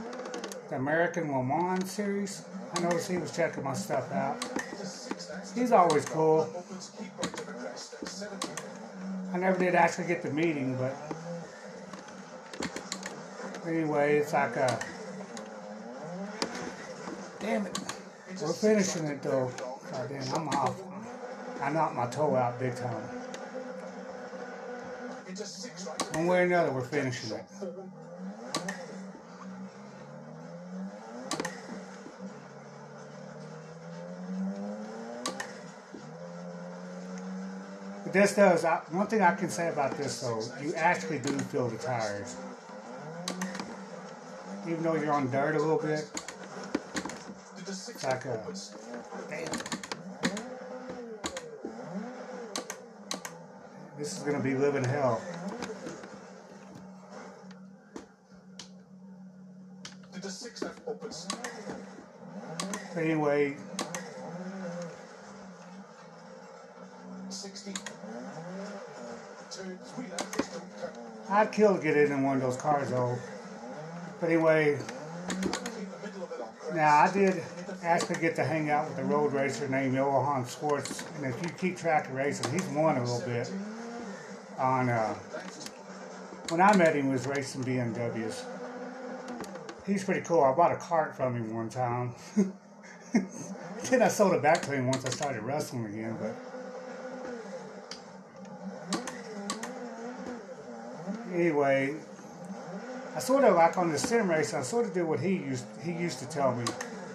the 0.68 0.75
American 0.75 1.32
Le 1.32 1.42
Mans 1.42 1.90
series. 1.90 2.44
I 2.75 2.82
noticed 2.82 3.10
he 3.10 3.18
was 3.18 3.34
checking 3.34 3.63
my 3.63 3.74
stuff 3.74 4.12
out. 4.12 4.44
He's 5.56 5.72
always 5.72 6.04
cool. 6.04 6.54
I 9.34 9.38
never 9.38 9.58
did 9.58 9.75
actually 9.75 10.08
get 10.08 10.22
to 10.24 10.32
meeting, 10.32 10.75
but 10.75 10.94
anyway, 13.66 14.18
it's 14.18 14.34
like 14.34 14.58
a. 14.58 14.80
Damn 17.40 17.68
it. 17.68 17.80
We're 18.42 18.52
finishing 18.52 19.06
it 19.06 19.22
though. 19.22 19.50
God 19.93 20.09
damn, 20.09 20.33
I'm 20.33 20.47
off. 20.50 20.81
I 21.62 21.69
knocked 21.69 21.95
my 21.95 22.07
toe 22.07 22.35
out 22.35 22.59
big 22.59 22.75
time. 22.75 22.93
One 26.13 26.25
way 26.25 26.39
or 26.39 26.43
another, 26.43 26.71
we're 26.71 26.81
finishing 26.81 27.38
it. 27.38 27.43
But 38.03 38.13
this 38.13 38.35
does, 38.35 38.65
I, 38.65 38.77
one 38.89 39.05
thing 39.05 39.21
I 39.21 39.35
can 39.35 39.50
say 39.50 39.69
about 39.69 39.95
this 39.95 40.21
though, 40.21 40.41
you 40.62 40.73
actually 40.73 41.19
do 41.19 41.38
feel 41.38 41.69
the 41.69 41.77
tires. 41.77 42.35
Even 44.67 44.81
though 44.81 44.95
you're 44.95 45.13
on 45.13 45.29
dirt 45.29 45.55
a 45.55 45.59
little 45.59 45.77
bit, 45.77 46.09
it's 47.57 48.03
like 48.03 48.25
a. 48.25 48.43
Damn. 49.29 49.62
This 54.03 54.17
is 54.17 54.24
gonna 54.24 54.43
be 54.43 54.53
living 54.53 54.83
hell. 54.83 55.22
Into 60.13 60.29
six 60.29 60.62
left. 60.62 60.81
Opens. 60.86 61.25
But 62.93 63.01
anyway, 63.01 63.55
Sixty. 67.29 67.72
Two. 69.50 69.77
Three 69.95 70.07
left. 70.10 70.38
Is 70.38 70.48
don't 70.50 70.63
cut. 70.81 70.98
I'd 71.29 71.53
kill 71.53 71.77
to 71.77 71.81
get 71.81 71.95
in 71.95 72.24
one 72.24 72.36
of 72.36 72.41
those 72.41 72.57
cars 72.57 72.89
though. 72.89 73.17
But 74.19 74.31
anyway, 74.31 74.79
Keep 75.29 75.39
the 75.39 76.07
middle 76.07 76.24
of 76.24 76.31
it 76.33 76.41
on 76.41 76.50
crest. 76.60 76.75
now 76.75 76.98
I 76.98 77.10
did 77.10 77.41
actually 77.81 78.19
get 78.19 78.36
to 78.36 78.43
hang 78.43 78.69
out 78.69 78.89
with 78.89 78.98
a 78.98 79.05
road 79.05 79.31
racer 79.31 79.69
named 79.69 79.93
Johan 79.93 80.45
Schwartz, 80.45 81.05
and 81.15 81.25
if 81.25 81.41
you 81.41 81.48
keep 81.57 81.77
track 81.77 82.10
of 82.10 82.15
racing, 82.15 82.51
he's 82.51 82.67
won 82.67 82.98
a 82.98 83.00
little 83.00 83.22
bit. 83.22 83.50
On 84.63 84.88
uh, 84.88 85.13
when 86.48 86.62
I 86.62 86.74
met 86.77 86.96
him, 86.96 87.12
was 87.12 87.27
racing 87.27 87.65
BMWs. 87.65 88.46
He's 89.86 90.05
pretty 90.05 90.22
cool. 90.22 90.41
I 90.41 90.53
bought 90.53 90.72
a 90.72 90.77
cart 90.77 91.17
from 91.17 91.36
him 91.36 91.53
one 91.53 91.67
time. 91.67 92.15
then 93.13 94.01
I 94.01 94.08
sold 94.08 94.36
it 94.36 94.41
back 94.41 94.62
to 94.62 94.72
him 94.72 94.88
once 94.88 95.03
I 95.03 95.10
started 95.10 95.43
wrestling 95.43 95.88
again, 95.88 96.17
but. 96.17 96.34
Anyway, 101.34 101.96
I 103.17 103.20
sort 103.20 103.43
of 103.43 103.55
like 103.55 103.77
on 103.77 103.91
the 103.91 103.98
sim 103.98 104.29
race. 104.29 104.53
I 104.53 104.62
sort 104.62 104.86
of 104.86 104.93
did 104.93 105.03
what 105.03 105.20
he 105.20 105.32
used 105.32 105.65
he 105.84 105.91
used 105.91 106.20
to 106.20 106.25
tell 106.29 106.55
me. 106.55 106.63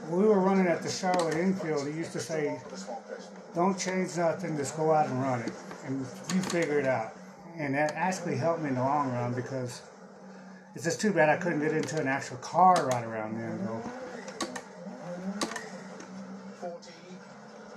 When 0.08 0.20
we 0.20 0.28
were 0.28 0.38
running 0.38 0.66
at 0.66 0.82
the 0.82 0.90
Charlotte 0.90 1.38
infield, 1.38 1.88
he 1.88 1.94
used 1.94 2.12
to 2.12 2.20
say, 2.20 2.60
"Don't 3.54 3.78
change 3.78 4.18
nothing. 4.18 4.58
Just 4.58 4.76
go 4.76 4.92
out 4.92 5.06
and 5.06 5.22
run 5.22 5.40
it, 5.40 5.52
and 5.86 6.00
you 6.34 6.42
figure 6.42 6.78
it 6.78 6.86
out." 6.86 7.17
And 7.58 7.74
that 7.74 7.92
actually 7.94 8.36
helped 8.36 8.62
me 8.62 8.68
in 8.68 8.76
the 8.76 8.82
long 8.82 9.12
run 9.12 9.34
because 9.34 9.82
it's 10.76 10.84
just 10.84 11.00
too 11.00 11.12
bad 11.12 11.28
I 11.28 11.36
couldn't 11.36 11.60
get 11.60 11.72
into 11.72 12.00
an 12.00 12.06
actual 12.06 12.36
car 12.36 12.86
right 12.86 13.04
around 13.04 13.36
then, 13.36 13.64
though. 13.64 13.82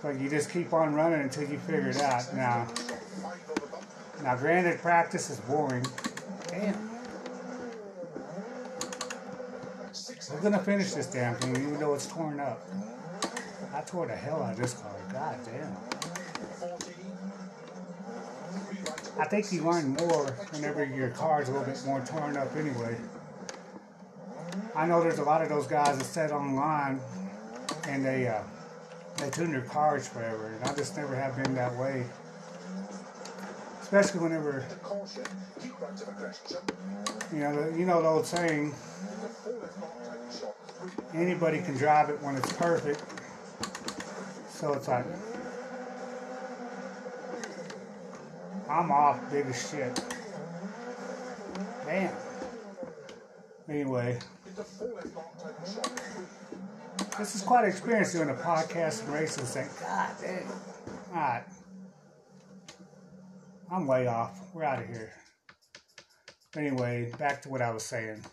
But 0.03 0.19
you 0.19 0.29
just 0.29 0.51
keep 0.51 0.71
on 0.71 0.93
running 0.93 1.21
until 1.21 1.49
you 1.49 1.57
figure 1.57 1.89
it 1.89 2.01
out. 2.01 2.33
Now, 2.35 2.67
now, 4.23 4.35
granted, 4.35 4.79
practice 4.79 5.31
is 5.31 5.39
boring. 5.39 5.85
Damn. 6.47 6.89
We're 10.31 10.41
gonna 10.41 10.59
finish 10.59 10.93
this 10.93 11.07
damn 11.07 11.35
thing, 11.35 11.55
even 11.55 11.79
though 11.79 11.95
it's 11.95 12.05
torn 12.05 12.39
up. 12.39 12.61
I 13.73 13.81
tore 13.81 14.05
the 14.05 14.15
hell 14.15 14.43
out 14.43 14.53
of 14.53 14.57
this 14.57 14.73
car. 14.75 14.91
God 15.11 15.37
damn. 15.45 15.90
I 19.21 19.25
think 19.25 19.53
you 19.53 19.63
learn 19.63 19.93
more 19.93 20.31
whenever 20.49 20.83
your 20.83 21.09
car's 21.11 21.47
a 21.47 21.51
little 21.51 21.67
bit 21.67 21.79
more 21.85 22.01
torn 22.01 22.37
up 22.37 22.55
anyway. 22.55 22.97
I 24.75 24.87
know 24.87 24.99
there's 24.99 25.19
a 25.19 25.23
lot 25.23 25.43
of 25.43 25.49
those 25.49 25.67
guys 25.67 25.95
that 25.99 26.05
sit 26.05 26.31
online 26.31 26.99
and 27.87 28.03
they 28.03 28.27
uh, 28.27 28.41
they 29.17 29.29
tune 29.29 29.51
their 29.51 29.61
cars 29.61 30.07
forever, 30.07 30.47
and 30.47 30.63
I 30.63 30.73
just 30.73 30.97
never 30.97 31.15
have 31.15 31.35
been 31.35 31.53
that 31.53 31.77
way. 31.77 32.03
Especially 33.83 34.21
whenever 34.21 34.65
you 37.31 37.39
know 37.41 37.73
you 37.77 37.85
know 37.85 38.01
the 38.01 38.07
old 38.07 38.25
saying, 38.25 38.73
anybody 41.13 41.61
can 41.61 41.77
drive 41.77 42.09
it 42.09 42.19
when 42.23 42.35
it's 42.37 42.51
perfect. 42.53 43.03
So 44.49 44.73
it's 44.73 44.87
like 44.87 45.05
I'm 48.71 48.89
off 48.89 49.19
big 49.29 49.47
as 49.47 49.69
shit. 49.69 50.01
Damn. 51.85 52.15
Anyway. 53.67 54.17
This 57.17 57.35
is 57.35 57.41
quite 57.41 57.65
an 57.65 57.69
experience 57.69 58.13
doing 58.13 58.29
a 58.29 58.33
podcast 58.33 59.03
and 59.03 59.13
racing 59.13 59.43
thing. 59.43 59.67
God 59.81 60.11
damn. 60.21 60.47
Alright. 61.13 61.43
I'm 63.69 63.87
way 63.87 64.07
off. 64.07 64.39
We're 64.53 64.63
out 64.63 64.81
of 64.81 64.87
here. 64.87 65.11
Anyway, 66.55 67.11
back 67.19 67.41
to 67.41 67.49
what 67.49 67.61
I 67.61 67.71
was 67.71 67.83
saying. 67.83 68.23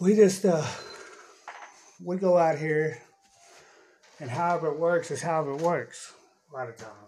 We 0.00 0.16
just 0.16 0.46
uh 0.46 0.64
we 2.02 2.16
go 2.16 2.38
out 2.38 2.56
here 2.56 2.98
and 4.20 4.30
however 4.30 4.68
it 4.68 4.78
works 4.78 5.10
is 5.10 5.20
however 5.20 5.52
it 5.52 5.60
works 5.60 6.14
a 6.50 6.56
lot 6.56 6.68
of 6.70 6.76
times. 6.78 7.07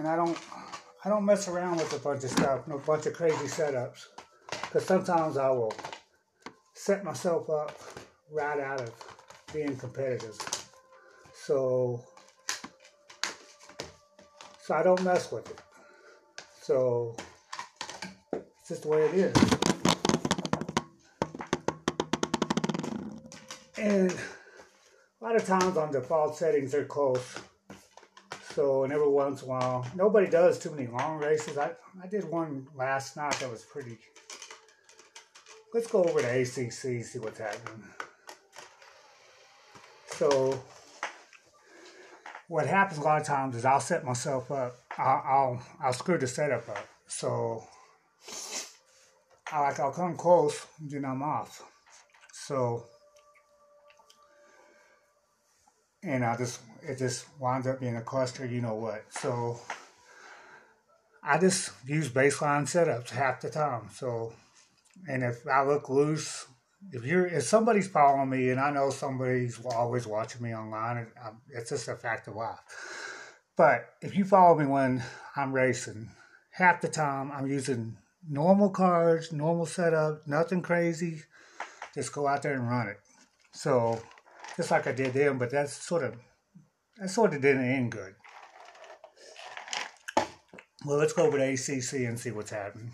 And 0.00 0.08
I 0.08 0.16
don't 0.16 0.38
I 1.04 1.10
don't 1.10 1.26
mess 1.26 1.46
around 1.46 1.76
with 1.76 1.92
a 1.92 1.98
bunch 1.98 2.24
of 2.24 2.30
stuff, 2.30 2.66
no 2.66 2.78
bunch 2.78 3.04
of 3.04 3.12
crazy 3.12 3.44
setups. 3.44 4.06
Because 4.50 4.86
sometimes 4.86 5.36
I 5.36 5.50
will 5.50 5.74
set 6.72 7.04
myself 7.04 7.50
up 7.50 7.78
right 8.30 8.58
out 8.58 8.80
of 8.80 8.94
being 9.52 9.76
competitive. 9.76 10.38
So 11.34 12.02
so 14.62 14.74
I 14.74 14.82
don't 14.82 15.02
mess 15.02 15.30
with 15.30 15.50
it. 15.50 15.60
So 16.62 17.14
it's 18.32 18.68
just 18.68 18.84
the 18.84 18.88
way 18.88 19.02
it 19.02 19.14
is. 19.14 19.36
And 23.76 24.10
a 25.20 25.24
lot 25.24 25.36
of 25.36 25.44
times 25.44 25.76
on 25.76 25.92
default 25.92 26.38
settings 26.38 26.72
they're 26.72 26.86
close. 26.86 27.38
So 28.54 28.84
and 28.84 28.92
every 28.92 29.08
once 29.08 29.42
in 29.42 29.48
a 29.48 29.50
while, 29.50 29.86
nobody 29.94 30.28
does 30.28 30.58
too 30.58 30.70
many 30.70 30.88
long 30.88 31.18
races. 31.18 31.56
I, 31.56 31.72
I 32.02 32.06
did 32.08 32.24
one 32.24 32.66
last 32.74 33.16
night 33.16 33.34
that 33.34 33.50
was 33.50 33.62
pretty. 33.62 33.98
Let's 35.72 35.86
go 35.86 36.02
over 36.02 36.20
to 36.20 36.26
ACC, 36.26 37.04
see 37.04 37.18
what's 37.20 37.38
happening. 37.38 37.84
So 40.06 40.60
what 42.48 42.66
happens 42.66 42.98
a 42.98 43.02
lot 43.02 43.20
of 43.20 43.26
times 43.26 43.54
is 43.54 43.64
I'll 43.64 43.80
set 43.80 44.04
myself 44.04 44.50
up. 44.50 44.74
I'll 44.98 45.22
I'll, 45.24 45.62
I'll 45.80 45.92
screw 45.92 46.18
the 46.18 46.26
setup 46.26 46.68
up. 46.68 46.86
So 47.06 47.62
I 49.52 49.60
like 49.60 49.78
I'll 49.78 49.92
come 49.92 50.16
close, 50.16 50.66
and 50.80 50.90
then 50.90 51.04
I'm 51.04 51.22
off. 51.22 51.62
So 52.32 52.84
and 56.02 56.24
I 56.24 56.36
just 56.36 56.60
it 56.82 56.98
just 56.98 57.26
winds 57.38 57.66
up 57.66 57.80
being 57.80 57.96
a 57.96 58.02
cluster, 58.02 58.46
you 58.46 58.60
know 58.60 58.74
what. 58.74 59.04
So 59.10 59.60
I 61.22 61.38
just 61.38 61.72
use 61.86 62.08
baseline 62.08 62.62
setups 62.62 63.10
half 63.10 63.40
the 63.40 63.50
time. 63.50 63.88
So 63.92 64.32
and 65.08 65.22
if 65.22 65.46
I 65.46 65.62
look 65.62 65.88
loose, 65.88 66.46
if 66.92 67.04
you're 67.04 67.26
if 67.26 67.44
somebody's 67.44 67.88
following 67.88 68.30
me 68.30 68.50
and 68.50 68.60
I 68.60 68.70
know 68.70 68.90
somebody's 68.90 69.60
always 69.64 70.06
watching 70.06 70.42
me 70.42 70.54
online, 70.54 71.06
it's 71.50 71.70
just 71.70 71.88
a 71.88 71.96
fact 71.96 72.28
of 72.28 72.36
life. 72.36 72.58
But 73.56 73.94
if 74.00 74.16
you 74.16 74.24
follow 74.24 74.58
me 74.58 74.66
when 74.66 75.02
I'm 75.36 75.52
racing, 75.52 76.08
half 76.50 76.80
the 76.80 76.88
time 76.88 77.30
I'm 77.30 77.46
using 77.46 77.96
normal 78.28 78.70
cars, 78.70 79.32
normal 79.32 79.66
setup, 79.66 80.26
nothing 80.26 80.62
crazy. 80.62 81.22
Just 81.94 82.12
go 82.12 82.26
out 82.26 82.42
there 82.42 82.54
and 82.54 82.68
run 82.68 82.88
it. 82.88 83.00
So 83.52 84.00
just 84.56 84.70
like 84.70 84.86
I 84.86 84.92
did 84.92 85.12
then, 85.12 85.38
but 85.38 85.50
that's 85.50 85.72
sort 85.72 86.04
of 86.04 86.14
that 87.00 87.08
sort 87.08 87.34
of 87.34 87.40
didn't 87.40 87.64
end 87.64 87.90
good. 87.90 88.14
Well, 90.84 90.98
let's 90.98 91.12
go 91.12 91.26
over 91.26 91.38
to 91.38 91.44
ACC 91.44 92.06
and 92.06 92.18
see 92.18 92.30
what's 92.30 92.50
happening. 92.50 92.92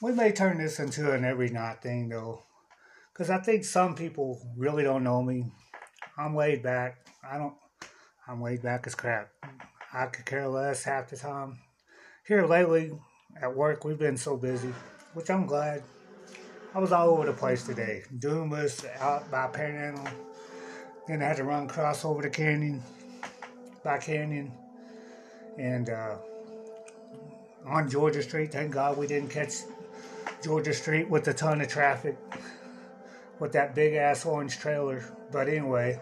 We 0.00 0.12
may 0.12 0.32
turn 0.32 0.58
this 0.58 0.78
into 0.78 1.12
an 1.12 1.24
every 1.24 1.48
night 1.48 1.82
thing 1.82 2.08
though, 2.08 2.42
because 3.12 3.30
I 3.30 3.38
think 3.38 3.64
some 3.64 3.94
people 3.94 4.40
really 4.56 4.82
don't 4.82 5.04
know 5.04 5.22
me. 5.22 5.52
I'm 6.18 6.36
laid 6.36 6.62
back. 6.62 7.06
I 7.28 7.38
don't. 7.38 7.54
I'm 8.28 8.42
laid 8.42 8.62
back 8.62 8.86
as 8.86 8.94
crap. 8.94 9.30
I 9.92 10.06
could 10.06 10.26
care 10.26 10.48
less 10.48 10.84
half 10.84 11.08
the 11.08 11.16
time. 11.16 11.58
Here 12.26 12.46
lately, 12.46 12.92
at 13.40 13.54
work, 13.54 13.84
we've 13.84 13.98
been 13.98 14.16
so 14.16 14.36
busy, 14.36 14.72
which 15.14 15.30
I'm 15.30 15.46
glad. 15.46 15.82
I 16.74 16.78
was 16.78 16.92
all 16.92 17.10
over 17.10 17.26
the 17.26 17.32
place 17.32 17.64
today. 17.64 18.02
Dumas, 18.18 18.84
out 19.00 19.30
by 19.30 19.48
Panhandle. 19.48 20.31
Then 21.06 21.22
I 21.22 21.26
had 21.26 21.36
to 21.38 21.44
run 21.44 21.64
across 21.64 22.04
over 22.04 22.22
the 22.22 22.30
canyon, 22.30 22.82
by 23.82 23.98
Canyon. 23.98 24.52
And 25.58 25.90
uh, 25.90 26.16
on 27.66 27.90
Georgia 27.90 28.22
Street, 28.22 28.52
thank 28.52 28.72
God 28.72 28.96
we 28.96 29.06
didn't 29.06 29.30
catch 29.30 29.54
Georgia 30.42 30.72
Street 30.72 31.08
with 31.08 31.26
a 31.28 31.34
ton 31.34 31.60
of 31.60 31.68
traffic 31.68 32.16
with 33.38 33.52
that 33.52 33.74
big 33.74 33.94
ass 33.94 34.24
orange 34.24 34.58
trailer. 34.58 35.04
But 35.30 35.48
anyway, 35.48 36.00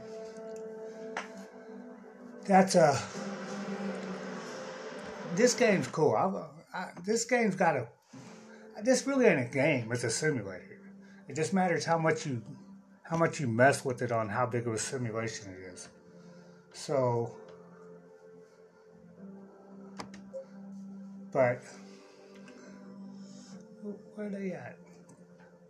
that's 2.47 2.75
a. 2.75 2.83
Uh, 2.83 3.01
this 5.37 5.55
game's 5.55 5.87
cool. 5.87 6.15
I, 6.15 6.77
I, 6.77 6.91
this 7.05 7.25
game's 7.25 7.55
got 7.55 7.77
a 7.77 7.87
this 8.83 9.07
really 9.07 9.27
ain't 9.27 9.41
a 9.41 9.53
game. 9.53 9.91
It's 9.93 10.05
a 10.05 10.11
simulator. 10.11 10.81
It 11.29 11.37
just 11.37 11.53
matters 11.53 11.85
how 11.85 11.99
much 11.99 12.27
you 12.27 12.43
how 13.11 13.17
much 13.17 13.41
you 13.41 13.49
mess 13.49 13.85
with 13.85 14.03
it 14.03 14.13
on 14.13 14.29
how 14.29 14.47
big 14.47 14.69
of 14.69 14.73
a 14.73 14.79
simulation 14.79 15.53
it 15.53 15.75
is. 15.75 15.89
So, 16.73 17.35
but 21.33 21.61
where 24.15 24.29
are 24.29 24.31
they 24.31 24.53
at? 24.53 24.77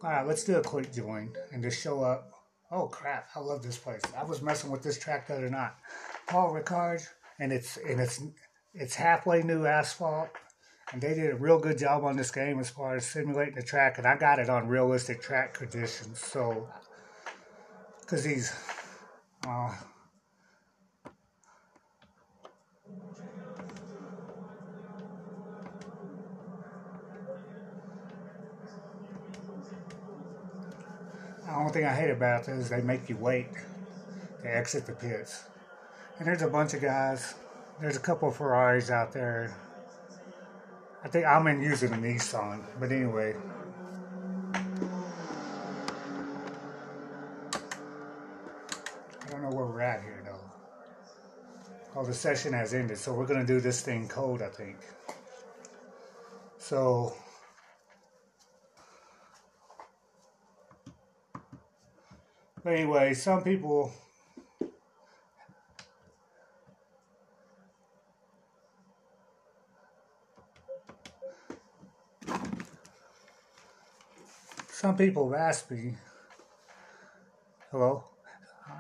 All 0.03 0.11
right, 0.11 0.27
let's 0.27 0.45
do 0.45 0.57
a 0.57 0.63
quick 0.63 0.93
join 0.93 1.33
and 1.53 1.63
just 1.63 1.81
show 1.81 2.03
up. 2.03 2.31
Oh 2.71 2.87
crap! 2.87 3.31
I 3.35 3.41
love 3.41 3.63
this 3.63 3.79
place. 3.79 4.03
I 4.17 4.23
was 4.23 4.43
messing 4.43 4.71
with 4.71 4.83
this 4.83 4.99
track 4.99 5.27
the 5.27 5.37
other 5.37 5.51
night. 5.51 5.73
Paul 6.27 6.53
Ricard, 6.53 7.03
and 7.39 7.53
it's 7.53 7.79
and 7.79 8.01
it's 8.01 8.23
it's 8.75 8.95
halfway 8.95 9.43
new 9.43 9.65
asphalt 9.65 10.29
and 10.93 11.01
they 11.01 11.15
did 11.15 11.31
a 11.31 11.37
real 11.37 11.59
good 11.59 11.79
job 11.79 12.05
on 12.05 12.17
this 12.17 12.31
game 12.31 12.59
as 12.59 12.69
far 12.69 12.97
as 12.97 13.07
simulating 13.07 13.55
the 13.55 13.63
track, 13.63 13.99
and 13.99 14.07
I 14.07 14.17
got 14.17 14.39
it 14.39 14.49
on 14.49 14.67
realistic 14.67 15.23
track 15.23 15.55
conditions. 15.55 16.19
So, 16.19 16.69
because 18.11 18.25
he's 18.25 18.53
uh, 19.47 19.73
The 31.47 31.57
only 31.57 31.73
thing 31.73 31.85
I 31.85 31.95
hate 31.95 32.11
about 32.11 32.49
it 32.49 32.53
is 32.53 32.69
they 32.69 32.81
make 32.81 33.09
you 33.09 33.17
wait 33.17 33.49
to 34.43 34.57
exit 34.57 34.87
the 34.87 34.93
pits. 34.93 35.45
And 36.19 36.27
there's 36.27 36.43
a 36.43 36.49
bunch 36.49 36.75
of 36.75 36.81
guys. 36.81 37.35
There's 37.81 37.97
a 37.97 38.01
couple 38.01 38.29
of 38.29 38.37
Ferraris 38.37 38.91
out 38.91 39.13
there. 39.13 39.57
I 41.05 41.09
think 41.09 41.27
I'm 41.27 41.47
in 41.49 41.61
using 41.61 41.93
a 41.93 41.97
Nissan, 41.97 42.65
but 42.79 42.91
anyway. 42.91 43.35
Oh, 52.01 52.05
the 52.07 52.15
session 52.15 52.55
has 52.55 52.73
ended, 52.73 52.97
so 52.97 53.13
we're 53.13 53.27
gonna 53.27 53.45
do 53.45 53.61
this 53.61 53.83
thing 53.83 54.09
code, 54.09 54.41
I 54.41 54.49
think. 54.49 54.79
So 56.57 57.15
But 62.65 62.73
anyway, 62.73 63.13
some 63.13 63.43
people 63.43 63.93
some 74.71 74.97
people 74.97 75.31
have 75.31 75.39
asked 75.39 75.71
me, 75.71 75.97
hello? 77.71 78.10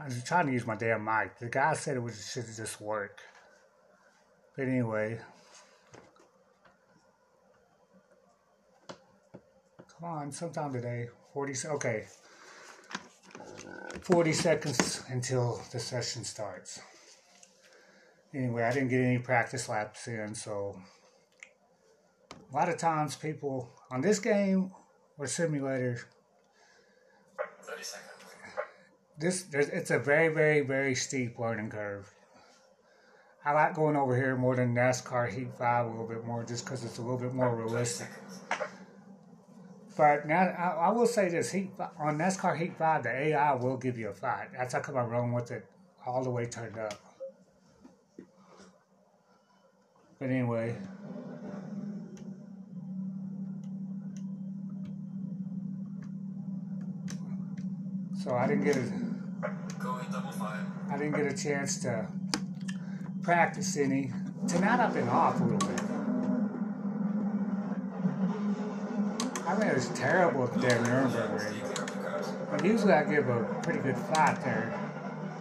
I 0.00 0.04
was 0.04 0.24
trying 0.24 0.46
to 0.46 0.52
use 0.52 0.66
my 0.66 0.76
damn 0.76 1.04
mic. 1.04 1.38
The 1.38 1.50
guy 1.50 1.74
said 1.74 1.96
it 1.96 2.00
was 2.00 2.26
should 2.32 2.46
just 2.56 2.80
work. 2.80 3.20
But 4.56 4.66
anyway. 4.66 5.18
Come 8.88 10.04
on, 10.04 10.32
sometime 10.32 10.72
today. 10.72 11.08
40 11.34 11.68
okay. 11.68 12.06
40 14.00 14.32
seconds 14.32 15.02
until 15.08 15.60
the 15.70 15.78
session 15.78 16.24
starts. 16.24 16.80
Anyway, 18.34 18.62
I 18.62 18.72
didn't 18.72 18.88
get 18.88 19.02
any 19.02 19.18
practice 19.18 19.68
laps 19.68 20.08
in, 20.08 20.34
so 20.34 20.80
a 22.32 22.56
lot 22.56 22.70
of 22.70 22.78
times 22.78 23.16
people 23.16 23.70
on 23.90 24.00
this 24.00 24.18
game 24.18 24.72
or 25.18 25.26
simulator, 25.26 26.00
30 27.64 27.82
seconds. 27.82 28.09
This 29.20 29.42
there's 29.42 29.68
it's 29.68 29.90
a 29.90 29.98
very, 29.98 30.28
very, 30.28 30.62
very 30.62 30.94
steep 30.94 31.38
learning 31.38 31.70
curve. 31.70 32.12
I 33.44 33.52
like 33.52 33.74
going 33.74 33.96
over 33.96 34.16
here 34.16 34.36
more 34.36 34.56
than 34.56 34.74
NASCAR 34.74 35.30
Heat 35.30 35.48
5 35.58 35.86
a 35.86 35.88
little 35.90 36.06
bit 36.06 36.24
more 36.24 36.44
just 36.44 36.64
because 36.64 36.84
it's 36.84 36.98
a 36.98 37.02
little 37.02 37.18
bit 37.18 37.32
more 37.32 37.54
realistic. 37.54 38.08
But 39.96 40.26
now 40.26 40.40
I, 40.40 40.88
I 40.88 40.90
will 40.92 41.06
say 41.06 41.28
this: 41.28 41.52
Heat 41.52 41.70
on 41.98 42.16
NASCAR 42.16 42.56
Heat 42.56 42.76
Five, 42.78 43.02
the 43.02 43.10
AI 43.10 43.52
will 43.54 43.76
give 43.76 43.98
you 43.98 44.08
a 44.08 44.14
fight. 44.14 44.48
That's 44.56 44.72
how 44.72 44.80
come 44.80 44.96
I 44.96 45.02
run 45.02 45.32
with 45.32 45.50
it 45.50 45.66
all 46.06 46.24
the 46.24 46.30
way 46.30 46.46
turned 46.46 46.78
up. 46.78 46.94
But 50.18 50.30
anyway, 50.30 50.76
so 58.22 58.34
I 58.34 58.46
didn't 58.46 58.64
get 58.64 58.76
a, 58.76 58.80
Going 59.78 60.04
double 60.12 60.30
five. 60.32 60.66
I 60.90 60.98
didn't 60.98 61.16
get 61.16 61.26
a 61.32 61.36
chance 61.36 61.80
to 61.80 62.06
practice 63.22 63.76
any. 63.78 64.12
Tonight 64.46 64.78
I've 64.78 64.92
been 64.92 65.08
off 65.08 65.40
a 65.40 65.44
little 65.44 65.58
bit. 65.58 65.80
I 69.46 69.58
mean, 69.58 69.68
it 69.68 69.74
was 69.74 69.88
terrible 69.90 70.44
at 70.44 70.52
the 70.52 70.60
damn 70.60 70.84
Nuremberg 70.84 71.30
ring. 71.30 71.60
Clear 71.62 71.84
up 71.84 72.24
the. 72.24 72.32
But 72.50 72.64
usually 72.64 72.92
I 72.92 73.04
give 73.04 73.28
a 73.28 73.44
pretty 73.62 73.78
good 73.80 73.96
fight 73.96 74.44
there. 74.44 74.78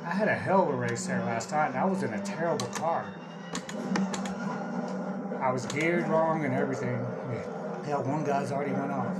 I 0.06 0.12
had 0.12 0.30
a 0.30 0.36
hell 0.36 0.63
of 0.63 0.70
a 0.70 0.78
race 0.78 1.06
there 1.06 1.20
last 1.26 1.52
night, 1.52 1.68
and 1.68 1.78
I 1.78 1.86
was 1.86 2.02
in 2.02 2.13
a 2.13 2.24
terrible 2.24 2.68
car. 2.68 3.06
I 5.42 5.52
was 5.52 5.65
geared 5.65 6.08
wrong 6.08 6.46
and 6.46 6.54
everything. 6.54 6.96
Hell, 7.86 8.04
one 8.04 8.24
guy's 8.24 8.52
already 8.52 8.72
went 8.72 8.92
off. 8.92 9.15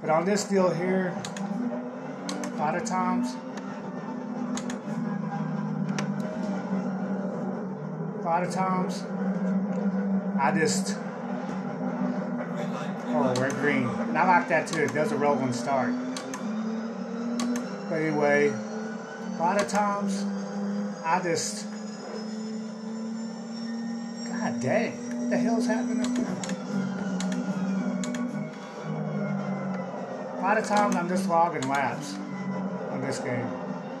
But 0.00 0.10
on 0.10 0.24
this 0.24 0.44
deal 0.44 0.70
here, 0.70 1.14
a 2.58 2.60
lot 2.60 2.74
of 2.74 2.84
times, 2.84 3.36
a 8.18 8.24
lot 8.24 8.42
of 8.42 8.50
times, 8.52 9.04
I 10.40 10.50
just. 10.58 10.96
Oh, 13.10 13.32
we're 13.38 13.50
green. 13.50 13.86
And 13.86 14.18
I 14.18 14.26
like 14.26 14.48
that 14.48 14.66
too. 14.66 14.82
It 14.82 14.92
does 14.92 15.12
a 15.12 15.16
rolling 15.16 15.52
start. 15.52 15.94
But 17.88 17.94
anyway, 17.94 18.48
a 18.48 19.36
lot 19.38 19.62
of 19.62 19.68
times 19.68 20.24
I 21.04 21.20
just. 21.22 21.64
God 24.26 24.60
dang. 24.60 24.92
What 25.20 25.30
the 25.30 25.38
hell's 25.38 25.66
happening 25.66 26.04
up 26.04 26.12
there? 26.12 26.26
A 30.38 30.42
lot 30.42 30.58
of 30.58 30.66
times 30.66 30.96
I'm 30.96 31.08
just 31.08 31.28
logging 31.28 31.68
laps 31.68 32.16
this 33.08 33.20
game. 33.20 33.50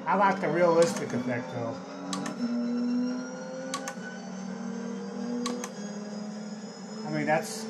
I 0.06 0.16
like 0.16 0.38
the 0.40 0.48
realistic 0.48 1.14
effect 1.14 1.50
though. 1.54 1.74
I 7.06 7.10
mean, 7.10 7.24
that's. 7.24 7.64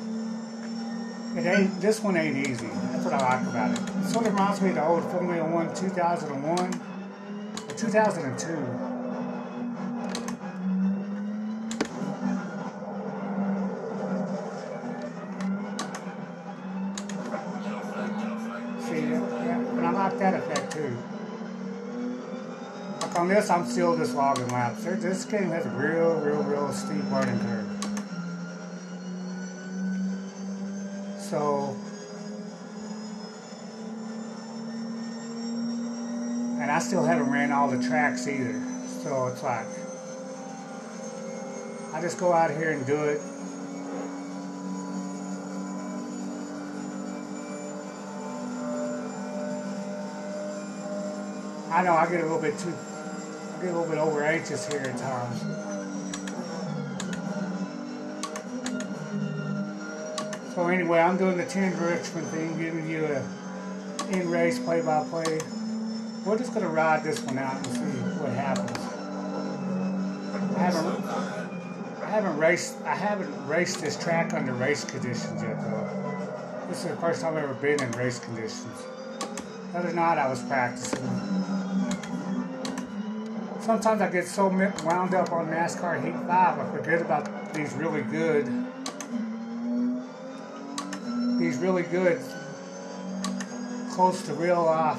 It 1.37 1.45
ain't. 1.45 1.79
This 1.79 2.01
one 2.01 2.17
ain't 2.17 2.45
easy. 2.45 2.67
That's 2.67 3.05
what 3.05 3.13
I 3.13 3.37
like 3.37 3.47
about 3.47 3.71
it. 3.71 3.79
It 3.79 4.09
sort 4.09 4.25
of 4.27 4.33
reminds 4.33 4.61
me 4.61 4.69
of 4.69 4.75
the 4.75 4.85
old 4.85 5.03
Formula 5.11 5.49
One 5.49 5.73
2001 5.73 6.81
or 7.69 7.75
2002. 7.75 8.88
This, 23.29 23.49
I'm 23.49 23.65
still 23.65 23.95
just 23.97 24.15
logging 24.15 24.47
laps. 24.49 24.83
This 24.83 25.25
game 25.25 25.49
has 25.49 25.65
real, 25.67 26.15
real, 26.15 26.43
real 26.43 26.71
steep 26.73 27.03
learning 27.11 27.39
curve. 27.39 27.65
So, 31.19 31.75
and 36.59 36.71
I 36.71 36.79
still 36.79 37.03
haven't 37.03 37.29
ran 37.29 37.51
all 37.51 37.69
the 37.69 37.81
tracks 37.87 38.27
either. 38.27 38.61
So 39.03 39.27
it's 39.27 39.43
like, 39.43 39.67
I 41.93 42.01
just 42.01 42.19
go 42.19 42.33
out 42.33 42.51
here 42.51 42.71
and 42.71 42.85
do 42.85 42.95
it. 43.03 43.21
I 51.71 51.83
know 51.83 51.93
I 51.93 52.09
get 52.09 52.21
a 52.21 52.23
little 52.23 52.41
bit 52.41 52.57
too, 52.57 52.73
get 53.59 53.69
a 53.69 53.77
little 53.77 53.89
bit 53.89 53.97
over 53.97 54.23
anxious 54.23 54.67
here 54.67 54.79
at 54.79 54.97
times. 54.97 55.41
So 60.55 60.67
anyway, 60.67 60.99
I'm 60.99 61.17
doing 61.17 61.37
the 61.37 61.45
Tim 61.45 61.77
Richmond 61.77 62.27
thing, 62.27 62.57
giving 62.57 62.89
you 62.89 63.05
a 63.05 63.23
in-race 64.11 64.59
play-by-play. 64.59 65.39
We're 66.25 66.37
just 66.37 66.53
gonna 66.53 66.69
ride 66.69 67.03
this 67.03 67.21
one 67.21 67.37
out 67.37 67.55
and 67.55 67.65
see 67.67 67.99
what 68.21 68.31
happens. 68.31 68.77
I 70.55 70.59
haven't, 70.59 71.05
I 72.03 72.09
haven't 72.09 72.37
raced, 72.37 72.77
I 72.83 72.95
haven't 72.95 73.47
raced 73.47 73.81
this 73.81 73.97
track 73.97 74.33
under 74.33 74.53
race 74.53 74.83
conditions 74.85 75.41
yet 75.41 75.61
though. 75.61 76.65
This 76.69 76.83
is 76.83 76.91
the 76.91 76.97
first 76.97 77.21
time 77.21 77.35
I've 77.35 77.43
ever 77.43 77.53
been 77.55 77.81
in 77.81 77.91
race 77.91 78.19
conditions. 78.19 78.85
The 79.71 79.79
other 79.79 79.93
night 79.93 80.17
I 80.17 80.29
was 80.29 80.41
practicing. 80.43 81.58
Sometimes 83.69 84.01
I 84.01 84.09
get 84.09 84.25
so 84.25 84.47
wound 84.47 85.13
up 85.13 85.31
on 85.31 85.45
NASCAR 85.45 86.03
Heat 86.03 86.15
5, 86.25 86.27
I 86.27 86.71
forget 86.75 87.01
about 87.01 87.53
these 87.53 87.71
really 87.73 88.01
good, 88.01 88.47
these 91.39 91.55
really 91.59 91.83
good, 91.83 92.19
close 93.91 94.23
to 94.25 94.33
real 94.33 94.65
life. 94.65 94.97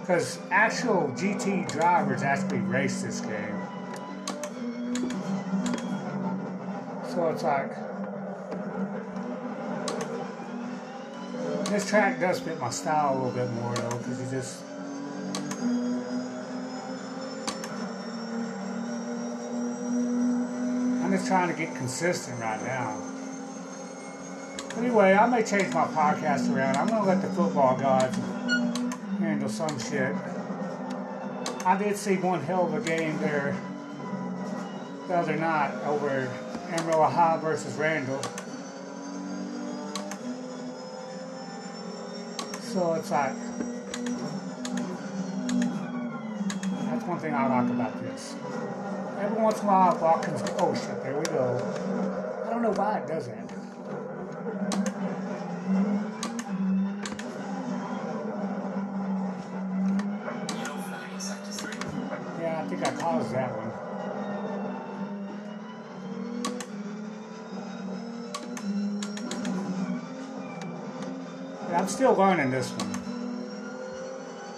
Because 0.00 0.40
actual 0.50 1.14
GT 1.14 1.70
drivers 1.70 2.24
actually 2.24 2.58
race 2.58 3.00
this 3.02 3.20
game. 3.20 3.62
So 7.08 7.28
it's 7.28 7.44
like, 7.44 7.70
this 11.66 11.88
track 11.88 12.18
does 12.18 12.40
fit 12.40 12.58
my 12.58 12.70
style 12.70 13.12
a 13.12 13.14
little 13.14 13.30
bit 13.30 13.48
more 13.52 13.72
though, 13.76 13.98
because 13.98 14.18
you 14.18 14.26
just, 14.28 14.64
just 21.22 21.30
trying 21.30 21.48
to 21.48 21.54
get 21.54 21.74
consistent 21.76 22.40
right 22.40 22.60
now. 22.64 23.00
Anyway, 24.76 25.12
I 25.12 25.26
may 25.26 25.44
change 25.44 25.72
my 25.72 25.84
podcast 25.84 26.52
around. 26.52 26.76
I'm 26.76 26.88
gonna 26.88 27.06
let 27.06 27.22
the 27.22 27.28
football 27.28 27.78
gods 27.78 28.16
handle 29.18 29.48
some 29.48 29.78
shit. 29.78 30.14
I 31.64 31.76
did 31.78 31.96
see 31.96 32.16
one 32.16 32.40
hell 32.40 32.66
of 32.66 32.74
a 32.74 32.80
game 32.80 33.18
there 33.18 33.56
the 35.06 35.16
other 35.16 35.36
night 35.36 35.72
over 35.84 36.28
Amarillo 36.70 37.04
High 37.04 37.38
versus 37.38 37.74
Randall. 37.76 38.20
So 42.62 42.94
it's 42.94 43.10
like 43.10 43.34
that's 46.88 47.04
one 47.04 47.18
thing 47.20 47.34
I 47.34 47.46
like 47.46 47.70
about 47.70 48.02
this. 48.02 48.34
Every 49.22 49.40
once 49.40 49.60
in 49.60 49.66
a 49.66 49.68
while, 49.68 49.96
Watkins. 49.98 50.42
Oh 50.58 50.74
shit! 50.74 51.00
There 51.04 51.16
we 51.16 51.24
go. 51.26 51.56
I 52.44 52.50
don't 52.50 52.60
know 52.60 52.72
why 52.72 52.98
it 52.98 53.06
does 53.06 53.28
that. 53.28 53.38
Yeah, 62.40 62.62
I 62.64 62.68
think 62.68 62.84
I 62.84 62.90
caused 63.00 63.32
that 63.32 63.56
one. 63.56 63.70
I'm 71.76 71.86
still 71.86 72.14
learning 72.14 72.50
this 72.50 72.70
one. 72.70 72.92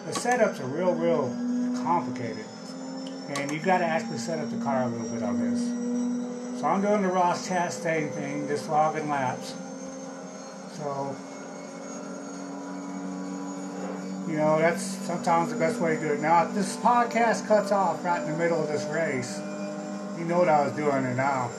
The 0.07 0.13
setups 0.13 0.61
are 0.61 0.67
real, 0.67 0.95
real 0.95 1.29
complicated. 1.85 2.47
And 3.37 3.51
you 3.51 3.59
got 3.59 3.79
to 3.79 3.85
actually 3.85 4.19
set 4.19 4.39
up 4.39 4.51
the 4.51 4.57
car 4.59 4.85
a 4.85 4.89
little 4.89 5.09
bit 5.09 5.23
on 5.23 5.39
this. 5.41 6.61
So 6.61 6.67
I'm 6.67 6.81
doing 6.81 7.03
the 7.03 7.09
Ross 7.09 7.49
Chastain 7.49 8.11
thing, 8.13 8.47
just 8.49 8.69
logging 8.69 9.09
laps. 9.09 9.55
So, 10.77 11.17
you 14.31 14.39
know, 14.39 14.59
that's 14.59 14.83
sometimes 14.83 15.53
the 15.53 15.59
best 15.59 15.81
way 15.81 15.97
to 15.97 16.01
do 16.01 16.13
it. 16.15 16.21
Now, 16.21 16.47
if 16.47 16.55
this 16.55 16.77
podcast 16.77 17.47
cuts 17.47 17.73
off 17.73 18.05
right 18.05 18.23
in 18.23 18.31
the 18.31 18.39
middle 18.39 18.63
of 18.63 18.69
this 18.69 18.85
race, 18.87 19.39
you 20.19 20.25
know 20.25 20.39
what 20.39 20.49
I 20.49 20.65
was 20.65 20.73
doing 20.73 21.05
it 21.05 21.17
now. 21.17 21.51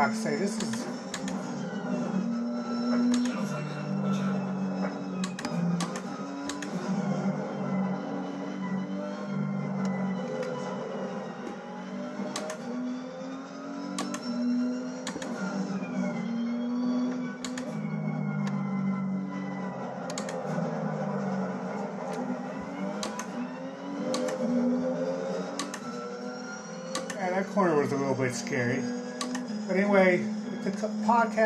I 0.00 0.14
say, 0.14 0.34
this 0.36 0.56
is 0.62 0.79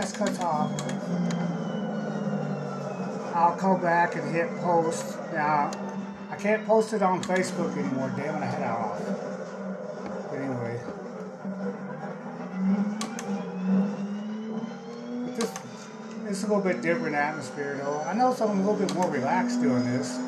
podcast 0.05 0.19
cuts 0.19 0.39
off, 0.41 0.71
I'll 3.35 3.57
come 3.57 3.81
back 3.81 4.17
and 4.17 4.35
hit 4.35 4.49
post. 4.61 5.17
Now, 5.33 5.71
I 6.31 6.37
can't 6.37 6.67
post 6.67 6.93
it 6.93 7.03
on 7.03 7.23
Facebook 7.23 7.77
anymore. 7.77 8.13
Damn 8.17 8.37
it, 8.37 8.43
I 8.43 8.47
had 8.47 8.63
it 8.63 8.69
off. 8.69 8.99
But 10.31 10.39
anyway. 10.39 10.81
This 16.25 16.43
a 16.43 16.47
little 16.47 16.63
bit 16.63 16.83
different 16.83 17.15
atmosphere, 17.15 17.79
though. 17.83 18.01
I 18.01 18.15
know 18.15 18.33
I'm 18.33 18.61
a 18.61 18.71
little 18.71 18.87
bit 18.87 18.95
more 18.95 19.11
relaxed 19.11 19.61
doing 19.61 19.85
this. 19.85 20.19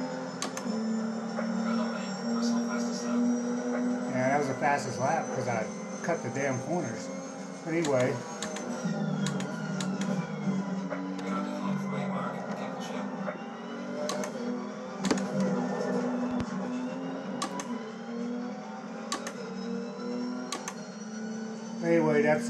Yeah, 4.10 4.28
that 4.28 4.38
was 4.38 4.48
the 4.48 4.54
fastest 4.54 5.00
lap 5.00 5.26
because 5.30 5.48
I 5.48 5.66
cut 6.02 6.22
the 6.22 6.30
damn 6.30 6.58
corners. 6.60 7.08
But 7.64 7.74
anyway, 7.74 8.14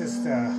anyway, 0.00 0.55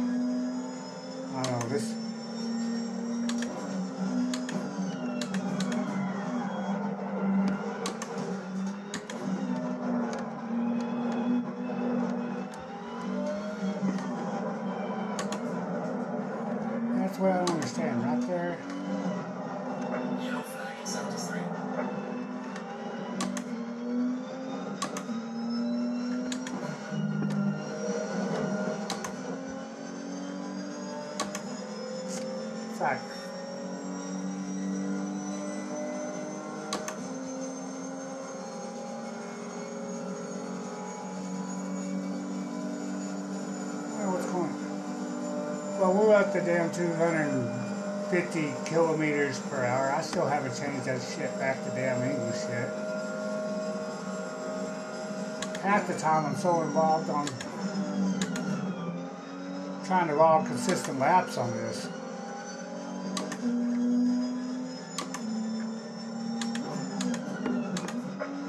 damn 46.47 46.71
250 46.71 48.53
kilometers 48.63 49.37
per 49.49 49.65
hour. 49.65 49.91
I 49.91 50.01
still 50.01 50.25
haven't 50.25 50.55
changed 50.55 50.85
that 50.85 51.01
shit 51.01 51.37
back 51.39 51.61
to 51.65 51.71
damn 51.71 52.01
English 52.01 52.41
yet. 52.47 52.69
Half 55.61 55.87
the 55.87 55.99
time 55.99 56.25
I'm 56.25 56.37
so 56.37 56.61
involved 56.61 57.09
on 57.09 57.27
trying 59.85 60.07
to 60.07 60.15
log 60.15 60.47
consistent 60.47 60.99
laps 60.99 61.37
on 61.37 61.51
this. 61.51 61.89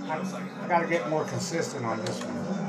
I, 0.06 0.64
I 0.64 0.68
gotta 0.68 0.86
get 0.86 1.10
more 1.10 1.24
consistent 1.24 1.84
on 1.84 1.98
this 2.04 2.22
one. 2.22 2.67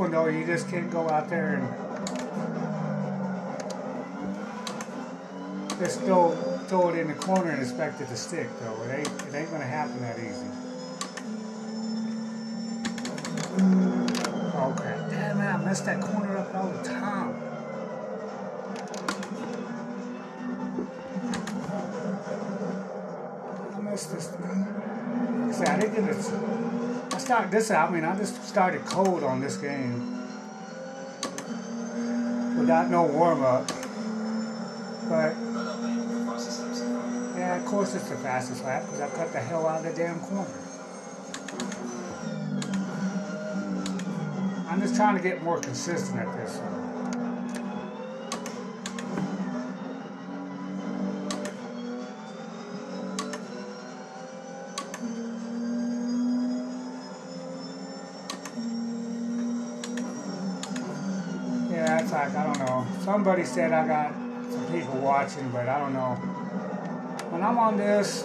One 0.00 0.10
though, 0.12 0.28
you 0.28 0.46
just 0.46 0.66
can't 0.70 0.90
go 0.90 1.10
out 1.10 1.28
there 1.28 1.56
and 1.56 1.68
just 5.78 6.00
throw, 6.00 6.30
throw 6.68 6.88
it 6.88 6.98
in 6.98 7.08
the 7.08 7.14
corner 7.14 7.50
and 7.50 7.60
expect 7.62 8.00
it 8.00 8.08
to 8.08 8.16
stick 8.16 8.48
though. 8.60 8.82
It 8.84 9.00
ain't, 9.00 9.08
it 9.28 9.34
ain't 9.34 9.50
gonna 9.50 9.64
happen 9.64 10.00
that 10.00 10.18
easy. 10.18 10.46
Crap. 14.76 15.10
Damn 15.10 15.38
it, 15.38 15.44
I 15.44 15.56
messed 15.64 15.84
that 15.84 16.00
corner 16.00 16.38
up 16.38 16.54
all 16.54 16.70
the 16.70 16.82
time. 16.82 17.34
I 23.76 23.80
messed 23.82 24.12
this. 24.14 24.28
See, 25.58 25.64
I 25.64 25.78
didn't 25.78 25.94
get 25.94 26.16
it. 26.16 26.89
I 27.30 27.46
this. 27.46 27.70
I 27.70 27.88
mean, 27.90 28.04
I 28.04 28.16
just 28.16 28.42
started 28.44 28.84
cold 28.84 29.22
on 29.22 29.40
this 29.40 29.56
game 29.56 30.18
without 32.58 32.90
no 32.90 33.04
warm 33.04 33.42
up. 33.42 33.66
But 35.08 35.34
yeah, 37.36 37.56
of 37.56 37.64
course 37.66 37.94
it's 37.94 38.08
the 38.08 38.16
fastest 38.16 38.64
lap 38.64 38.84
because 38.84 39.00
I 39.00 39.08
cut 39.10 39.32
the 39.32 39.40
hell 39.40 39.66
out 39.66 39.84
of 39.84 39.94
the 39.94 40.02
damn 40.02 40.20
corner. 40.20 40.50
I'm 44.68 44.80
just 44.80 44.96
trying 44.96 45.16
to 45.16 45.22
get 45.22 45.42
more 45.42 45.60
consistent 45.60 46.20
at 46.20 46.36
this 46.36 46.56
one. 46.58 46.79
Like 62.12 62.34
I 62.34 62.44
don't 62.44 62.58
know. 62.58 62.86
Somebody 63.04 63.44
said 63.44 63.72
I 63.72 63.86
got 63.86 64.12
some 64.50 64.66
people 64.72 64.98
watching, 65.00 65.48
but 65.50 65.68
I 65.68 65.78
don't 65.78 65.92
know. 65.92 66.14
When 67.30 67.42
I'm 67.42 67.58
on 67.58 67.76
this, 67.76 68.24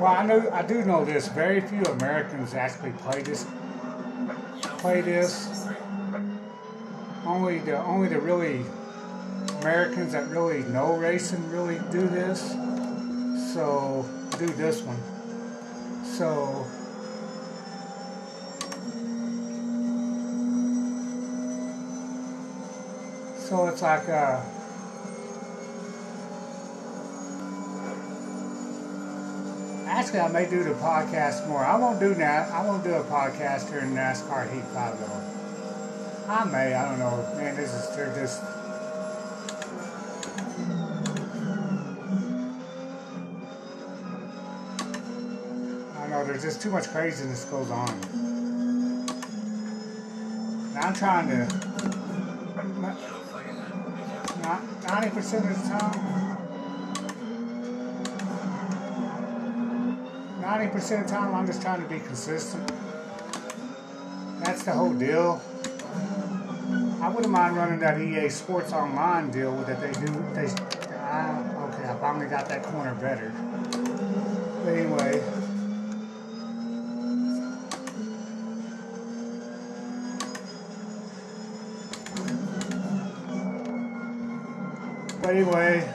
well, 0.00 0.06
I 0.06 0.26
know 0.26 0.50
I 0.52 0.62
do 0.62 0.84
know 0.84 1.04
this. 1.04 1.28
Very 1.28 1.60
few 1.60 1.82
Americans 1.82 2.54
actually 2.54 2.92
play 2.92 3.22
this. 3.22 3.46
Play 4.78 5.00
this. 5.00 5.68
Only 7.24 7.58
the 7.58 7.82
only 7.84 8.08
the 8.08 8.20
really 8.20 8.64
Americans 9.60 10.12
that 10.12 10.28
really 10.28 10.64
know 10.64 10.96
racing 10.96 11.48
really 11.50 11.78
do 11.92 12.08
this. 12.08 12.50
So 13.54 14.04
do 14.38 14.46
this 14.46 14.82
one. 14.82 14.98
So 16.04 16.66
so 23.52 23.66
it's 23.66 23.82
like 23.82 24.08
uh 24.08 24.40
Actually, 29.84 30.20
I 30.20 30.28
may 30.28 30.48
do 30.48 30.64
the 30.64 30.70
podcast 30.70 31.46
more. 31.46 31.62
I 31.62 31.76
won't 31.76 32.00
do 32.00 32.14
that. 32.14 32.50
I 32.50 32.64
won't 32.64 32.82
do 32.82 32.94
a 32.94 33.04
podcast 33.04 33.68
during 33.70 33.90
NASCAR 33.90 34.50
Heat 34.50 34.64
5 34.72 34.98
though. 34.98 36.32
I 36.32 36.44
may. 36.44 36.72
I 36.72 36.88
don't 36.88 36.98
know. 36.98 37.22
Man, 37.36 37.54
this 37.54 37.74
is 37.74 37.94
they're 37.94 38.14
just 38.14 38.42
I 46.00 46.06
know 46.08 46.24
there's 46.24 46.42
just 46.42 46.62
too 46.62 46.70
much 46.70 46.88
craziness 46.88 47.44
goes 47.44 47.70
on. 47.70 48.00
Now 50.72 50.80
I'm 50.80 50.94
trying 50.94 51.28
to. 51.28 51.71
Ninety 55.02 55.16
percent 55.16 55.50
of 55.50 55.60
the 55.60 55.68
time. 55.68 56.38
Ninety 60.40 60.72
percent 60.72 61.02
of 61.02 61.10
the 61.10 61.12
time, 61.12 61.34
I'm 61.34 61.44
just 61.44 61.60
trying 61.60 61.82
to 61.82 61.88
be 61.88 61.98
consistent. 61.98 62.70
That's 64.44 64.62
the 64.62 64.70
whole 64.70 64.94
deal. 64.94 65.42
I 67.00 67.08
wouldn't 67.08 67.32
mind 67.32 67.56
running 67.56 67.80
that 67.80 68.00
EA 68.00 68.28
Sports 68.28 68.72
Online 68.72 69.28
deal 69.32 69.52
with 69.56 69.66
that 69.66 69.80
they 69.80 69.90
do. 69.90 70.12
They, 70.34 70.46
I, 70.94 71.52
okay, 71.64 71.88
I 71.88 71.96
finally 72.00 72.28
got 72.28 72.48
that 72.48 72.62
corner 72.62 72.94
better. 72.94 73.32
But 74.62 74.74
anyway. 74.74 75.41
Anyway, 85.32 85.90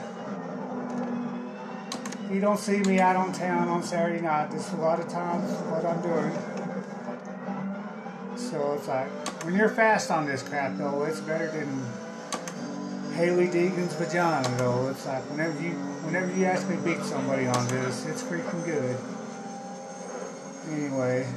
you 2.28 2.40
don't 2.40 2.58
see 2.58 2.78
me 2.78 2.98
out 2.98 3.14
on 3.14 3.32
town 3.32 3.68
on 3.68 3.84
Saturday 3.84 4.20
night. 4.20 4.50
This 4.50 4.66
is 4.66 4.72
a 4.72 4.78
lot 4.78 4.98
of 4.98 5.08
times 5.08 5.52
what 5.70 5.84
I'm 5.84 6.02
doing. 6.02 6.32
So 8.36 8.72
it's 8.72 8.88
like, 8.88 9.06
when 9.44 9.54
you're 9.54 9.68
fast 9.68 10.10
on 10.10 10.26
this 10.26 10.42
crap 10.42 10.76
though, 10.76 11.04
it's 11.04 11.20
better 11.20 11.48
than 11.52 11.68
Hailie 13.14 13.46
Deegan's 13.46 13.94
vagina 13.94 14.48
though. 14.56 14.88
It's 14.88 15.06
like 15.06 15.22
whenever 15.30 15.62
you 15.62 15.70
whenever 16.02 16.36
you 16.36 16.44
ask 16.46 16.68
me 16.68 16.74
to 16.74 16.82
beat 16.82 17.02
somebody 17.04 17.46
on 17.46 17.64
this, 17.68 18.06
it's 18.06 18.24
freaking 18.24 18.64
good. 18.64 18.96
Anyway. 20.72 21.28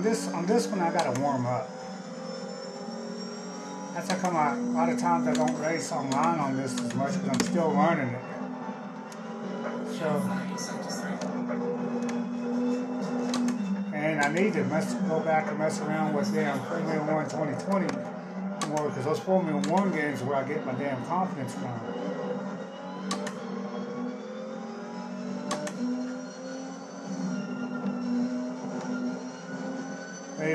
On 0.00 0.04
this 0.04 0.32
on 0.32 0.46
this 0.46 0.66
one 0.68 0.80
I 0.80 0.90
gotta 0.90 1.20
warm 1.20 1.44
up. 1.44 1.68
That's 3.92 4.10
how 4.10 4.16
come 4.16 4.34
I, 4.34 4.56
a 4.56 4.72
lot 4.72 4.88
of 4.88 4.98
times 4.98 5.28
I 5.28 5.34
don't 5.34 5.60
race 5.60 5.92
online 5.92 6.38
on 6.38 6.56
this 6.56 6.72
as 6.80 6.94
much 6.94 7.12
because 7.12 7.28
I'm 7.28 7.40
still 7.40 7.68
learning 7.68 8.08
it. 8.08 8.22
So, 9.98 10.08
and 13.92 14.20
I 14.22 14.32
need 14.32 14.54
to 14.54 14.64
mess, 14.64 14.94
go 14.94 15.20
back 15.20 15.48
and 15.48 15.58
mess 15.58 15.82
around 15.82 16.14
with 16.14 16.32
damn 16.32 16.58
Formula 16.60 17.04
One 17.04 17.24
2020 17.28 18.68
more 18.68 18.88
because 18.88 19.04
those 19.04 19.20
Formula 19.20 19.60
One 19.68 19.92
games 19.92 20.22
where 20.22 20.36
I 20.36 20.48
get 20.48 20.64
my 20.64 20.72
damn 20.72 21.04
confidence 21.04 21.52
from. 21.52 22.09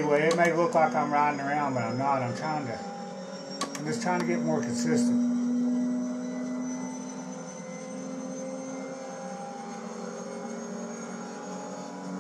Anyway, 0.06 0.28
it 0.28 0.38
may 0.38 0.54
look 0.54 0.76
like 0.76 0.94
I'm 0.94 1.12
riding 1.12 1.40
around, 1.40 1.74
but 1.74 1.82
I'm 1.82 1.98
not. 1.98 2.22
I'm 2.22 2.38
trying 2.38 2.68
to. 2.68 2.78
I'm 3.80 3.86
just 3.88 4.04
trying 4.04 4.20
to 4.20 4.26
get 4.28 4.40
more 4.40 4.62
consistent. 4.62 5.20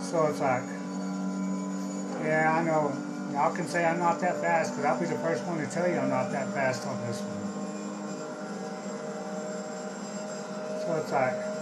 So 0.01 0.25
it's 0.25 0.39
like, 0.39 0.63
yeah, 2.25 2.57
I 2.57 2.63
know. 2.63 2.91
Y'all 3.31 3.55
can 3.55 3.67
say 3.67 3.85
I'm 3.85 3.99
not 3.99 4.19
that 4.21 4.41
fast, 4.41 4.71
because 4.71 4.85
I'll 4.85 4.99
be 4.99 5.05
the 5.05 5.19
first 5.19 5.45
one 5.45 5.59
to 5.59 5.67
tell 5.67 5.87
you 5.87 5.99
I'm 5.99 6.09
not 6.09 6.31
that 6.31 6.51
fast 6.55 6.87
on 6.87 6.99
this 7.05 7.21
one. 7.21 7.37
So 10.81 10.95
it's 11.03 11.11
like, 11.11 11.54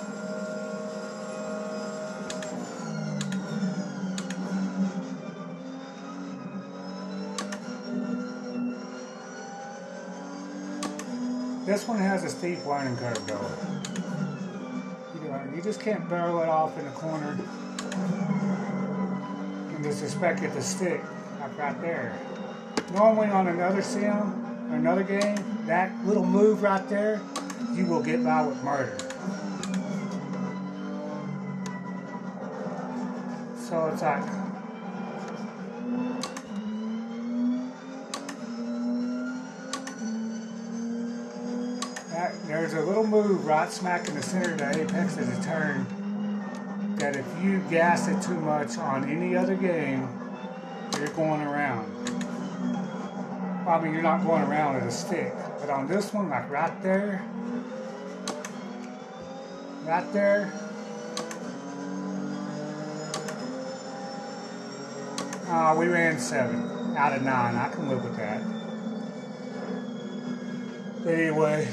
This 11.74 11.88
one 11.88 11.98
has 11.98 12.24
a 12.24 12.30
steep 12.30 12.64
learning 12.68 12.98
curve 12.98 13.26
though. 13.26 13.50
You, 15.16 15.28
know, 15.28 15.42
you 15.56 15.62
just 15.64 15.82
can't 15.82 16.08
barrel 16.08 16.40
it 16.44 16.48
off 16.48 16.78
in 16.78 16.86
the 16.86 16.92
corner 16.92 17.36
and 19.74 19.84
just 19.84 20.04
expect 20.04 20.44
it 20.44 20.54
to 20.54 20.62
stick 20.62 21.02
like 21.40 21.58
right 21.58 21.82
there. 21.82 22.16
Normally 22.94 23.30
on 23.30 23.48
another 23.48 23.82
sim 23.82 24.06
or 24.72 24.76
another 24.76 25.02
game, 25.02 25.36
that 25.66 25.92
little 26.06 26.24
move 26.24 26.62
right 26.62 26.88
there, 26.90 27.20
you 27.74 27.88
will 27.88 28.04
get 28.04 28.24
by 28.24 28.46
with 28.46 28.64
murder. 28.64 28.96
So 33.58 33.88
it's 33.88 34.04
like 34.04 34.43
there's 42.64 42.76
a 42.76 42.82
little 42.82 43.06
move 43.06 43.46
right 43.46 43.70
smack 43.70 44.08
in 44.08 44.16
the 44.16 44.24
center 44.24 44.54
of 44.54 44.58
the 44.58 44.84
apex 44.84 45.18
of 45.18 45.36
the 45.36 45.44
turn 45.44 45.86
that 46.98 47.14
if 47.14 47.26
you 47.44 47.60
gas 47.70 48.08
it 48.08 48.22
too 48.22 48.40
much 48.40 48.78
on 48.78 49.04
any 49.10 49.36
other 49.36 49.54
game, 49.54 50.08
you're 50.98 51.10
going 51.10 51.42
around. 51.42 51.92
I 53.68 53.82
mean, 53.82 53.92
you're 53.92 54.02
not 54.02 54.24
going 54.24 54.44
around 54.44 54.76
with 54.76 54.86
a 54.86 54.92
stick. 54.92 55.34
But 55.60 55.72
on 55.72 55.90
this 55.90 56.14
one, 56.14 56.30
like 56.30 56.50
right 56.50 56.82
there, 56.82 57.26
right 59.84 60.14
there, 60.14 60.54
uh, 65.50 65.76
we 65.78 65.88
ran 65.88 66.18
seven 66.18 66.96
out 66.96 67.12
of 67.12 67.24
nine. 67.24 67.58
I 67.58 67.68
can 67.74 67.90
live 67.90 68.06
with 68.06 68.16
that. 68.16 68.42
But 71.04 71.14
anyway, 71.14 71.68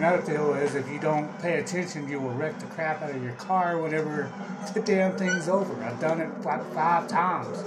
another 0.00 0.22
deal 0.22 0.54
is 0.54 0.74
if 0.74 0.88
you 0.90 0.98
don't 0.98 1.30
pay 1.42 1.58
attention, 1.58 2.08
you 2.08 2.18
will 2.18 2.30
wreck 2.30 2.58
the 2.58 2.64
crap 2.66 3.02
out 3.02 3.10
of 3.10 3.22
your 3.22 3.34
car 3.34 3.76
whenever 3.76 4.32
the 4.72 4.80
damn 4.80 5.14
thing's 5.18 5.46
over. 5.46 5.84
I've 5.84 6.00
done 6.00 6.22
it 6.22 6.40
like 6.40 6.64
five 6.72 7.06
times. 7.06 7.62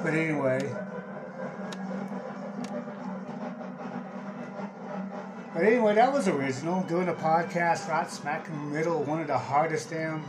But 0.00 0.14
anyway. 0.14 0.60
But 5.52 5.64
anyway, 5.64 5.96
that 5.96 6.12
was 6.12 6.28
original. 6.28 6.84
Doing 6.84 7.08
a 7.08 7.14
podcast 7.14 7.88
right 7.88 8.08
smack 8.08 8.46
in 8.46 8.54
the 8.54 8.76
middle 8.76 9.00
of 9.00 9.08
one 9.08 9.20
of 9.20 9.26
the 9.26 9.38
hardest 9.38 9.90
damn 9.90 10.22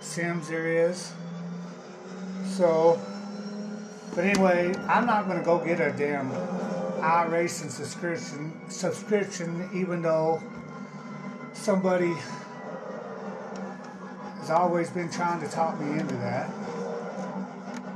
sims 0.00 0.46
there 0.48 0.66
is. 0.66 1.14
So, 2.44 3.00
but 4.14 4.24
anyway, 4.26 4.74
I'm 4.88 5.06
not 5.06 5.26
going 5.26 5.38
to 5.38 5.44
go 5.44 5.58
get 5.64 5.80
a 5.80 5.96
damn 5.96 6.30
iRacing 7.00 7.70
subscription, 7.70 8.52
subscription, 8.68 9.70
even 9.72 10.02
though 10.02 10.42
somebody 11.66 12.14
has 14.38 14.50
always 14.50 14.88
been 14.88 15.10
trying 15.10 15.40
to 15.40 15.48
talk 15.48 15.80
me 15.80 15.98
into 15.98 16.14
that. 16.14 16.48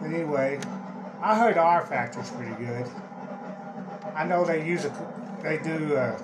But 0.01 0.11
anyway, 0.11 0.59
I 1.23 1.39
heard 1.39 1.55
rFactor's 1.55 2.33
pretty 2.33 2.57
good. 2.65 2.85
I 4.17 4.25
know 4.25 4.45
they 4.45 4.67
use 4.67 4.85
a, 4.87 4.91
they 5.45 5.59
do 5.59 5.95
a, 5.95 6.21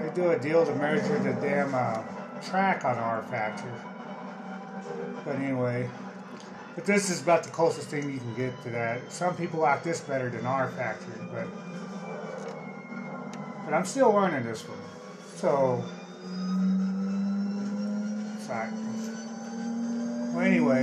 they 0.00 0.12
do 0.16 0.32
a 0.32 0.38
deal 0.40 0.66
to 0.66 0.74
measure 0.74 1.16
the 1.20 1.34
damn 1.34 1.72
uh, 1.72 2.02
track 2.42 2.84
on 2.84 2.96
rFactor. 2.96 3.72
But 5.24 5.36
anyway, 5.36 5.88
but 6.74 6.86
this 6.86 7.08
is 7.08 7.22
about 7.22 7.44
the 7.44 7.50
closest 7.50 7.86
thing 7.86 8.12
you 8.12 8.18
can 8.18 8.34
get 8.34 8.60
to 8.64 8.70
that. 8.70 9.12
Some 9.12 9.36
people 9.36 9.60
like 9.60 9.84
this 9.84 10.00
better 10.00 10.28
than 10.28 10.40
rFactor, 10.40 11.32
but 11.32 11.46
but 13.64 13.74
I'm 13.74 13.84
still 13.84 14.10
learning 14.10 14.42
this 14.42 14.68
one. 14.68 14.76
So, 15.36 15.84
sorry. 18.44 18.68
Well, 20.34 20.40
anyway. 20.40 20.80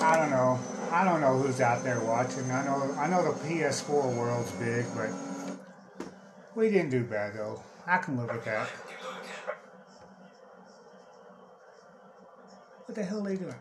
I 0.00 0.16
don't 0.16 0.30
know. 0.30 0.58
I 0.90 1.04
don't 1.04 1.20
know 1.20 1.38
who's 1.38 1.60
out 1.60 1.84
there 1.84 2.00
watching. 2.00 2.50
I 2.50 2.64
know 2.64 2.94
I 2.98 3.06
know 3.06 3.22
the 3.22 3.38
PS4 3.46 4.16
world's 4.16 4.50
big, 4.52 4.84
but 4.94 5.10
we 6.54 6.70
didn't 6.70 6.90
do 6.90 7.04
bad 7.04 7.34
though. 7.34 7.62
I 7.86 7.98
can 7.98 8.16
live 8.16 8.30
with 8.32 8.44
that. 8.44 8.68
What 12.86 12.94
the 12.94 13.02
hell 13.04 13.20
are 13.20 13.30
they 13.30 13.36
doing? 13.36 13.54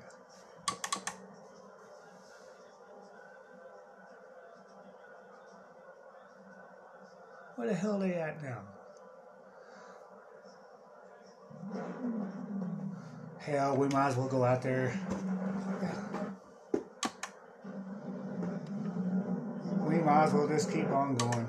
Where 7.56 7.68
the 7.68 7.76
hell 7.76 8.02
are 8.02 8.08
they 8.08 8.16
at 8.16 8.42
now? 8.42 8.62
Hell, 13.38 13.78
we 13.78 13.88
might 13.90 14.08
as 14.08 14.16
well 14.16 14.28
go 14.28 14.44
out 14.44 14.64
there. 14.64 15.00
We 19.82 20.00
might 20.00 20.24
as 20.24 20.34
well 20.34 20.48
just 20.48 20.72
keep 20.72 20.90
on 20.90 21.16
going. 21.16 21.48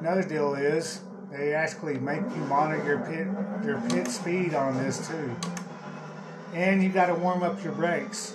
Another 0.00 0.22
deal 0.24 0.54
is 0.54 1.02
they 1.30 1.54
actually 1.54 1.98
make 1.98 2.22
you 2.22 2.42
monitor 2.48 2.84
your 2.84 2.98
pit 3.00 3.28
your 3.64 3.80
pit 3.90 4.08
speed 4.08 4.54
on 4.54 4.76
this 4.78 5.06
too. 5.06 5.36
And 6.54 6.82
you 6.82 6.88
got 6.88 7.06
to 7.06 7.14
warm 7.14 7.44
up 7.44 7.62
your 7.62 7.74
brakes. 7.74 8.34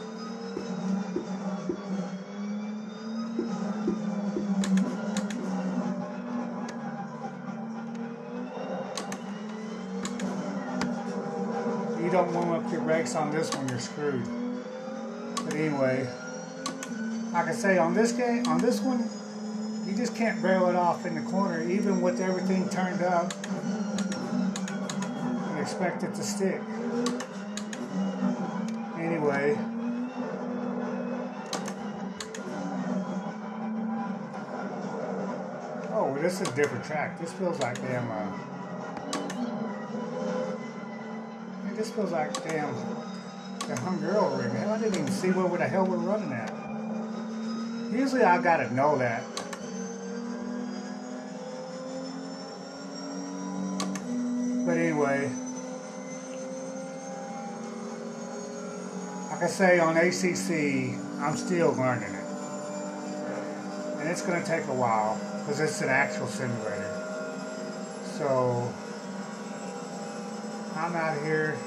Brakes 12.85 13.15
on 13.15 13.31
this 13.31 13.53
one, 13.55 13.67
you're 13.67 13.79
screwed. 13.79 14.23
But 15.43 15.55
anyway, 15.55 16.07
like 17.33 17.47
I 17.47 17.51
say, 17.51 17.79
on 17.79 17.95
this 17.95 18.11
game, 18.11 18.45
on 18.47 18.59
this 18.59 18.79
one, 18.79 19.09
you 19.87 19.95
just 19.95 20.15
can't 20.15 20.39
barrel 20.41 20.69
it 20.69 20.75
off 20.75 21.05
in 21.05 21.15
the 21.15 21.21
corner, 21.29 21.67
even 21.67 21.99
with 21.99 22.21
everything 22.21 22.69
turned 22.69 23.01
up, 23.01 23.33
and 25.49 25.59
expect 25.59 26.03
it 26.03 26.13
to 26.13 26.23
stick. 26.23 26.61
Anyway. 28.99 29.57
Oh, 35.91 36.15
this 36.21 36.39
is 36.39 36.47
a 36.47 36.55
different 36.55 36.85
track. 36.85 37.19
This 37.19 37.33
feels 37.33 37.59
like 37.59 37.81
damn, 37.81 38.11
uh, 38.11 38.54
this 41.85 41.93
feels 41.93 42.11
like 42.11 42.33
damn 42.47 42.73
the 43.59 43.75
Hungaroring. 43.75 44.55
Hell, 44.55 44.73
I 44.73 44.79
didn't 44.79 44.95
even 44.95 45.11
see 45.11 45.29
where 45.29 45.55
the 45.55 45.67
hell 45.67 45.85
we're 45.85 45.97
running 45.97 46.31
at. 46.31 46.51
Usually 47.93 48.23
I 48.23 48.41
gotta 48.41 48.73
know 48.73 48.97
that. 48.97 49.23
But 54.65 54.77
anyway, 54.79 55.29
like 59.29 59.43
I 59.43 59.47
say 59.47 59.77
on 59.77 59.95
ACC, 59.95 60.97
I'm 61.21 61.37
still 61.37 61.71
learning 61.73 62.15
it. 62.15 62.25
And 63.99 64.09
it's 64.09 64.23
going 64.23 64.41
to 64.41 64.47
take 64.47 64.65
a 64.65 64.73
while 64.73 65.19
because 65.39 65.59
it's 65.59 65.81
an 65.81 65.89
actual 65.89 66.25
simulator. 66.25 66.91
So, 68.17 68.73
I'm 70.75 70.95
out 70.95 71.23
here. 71.23 71.57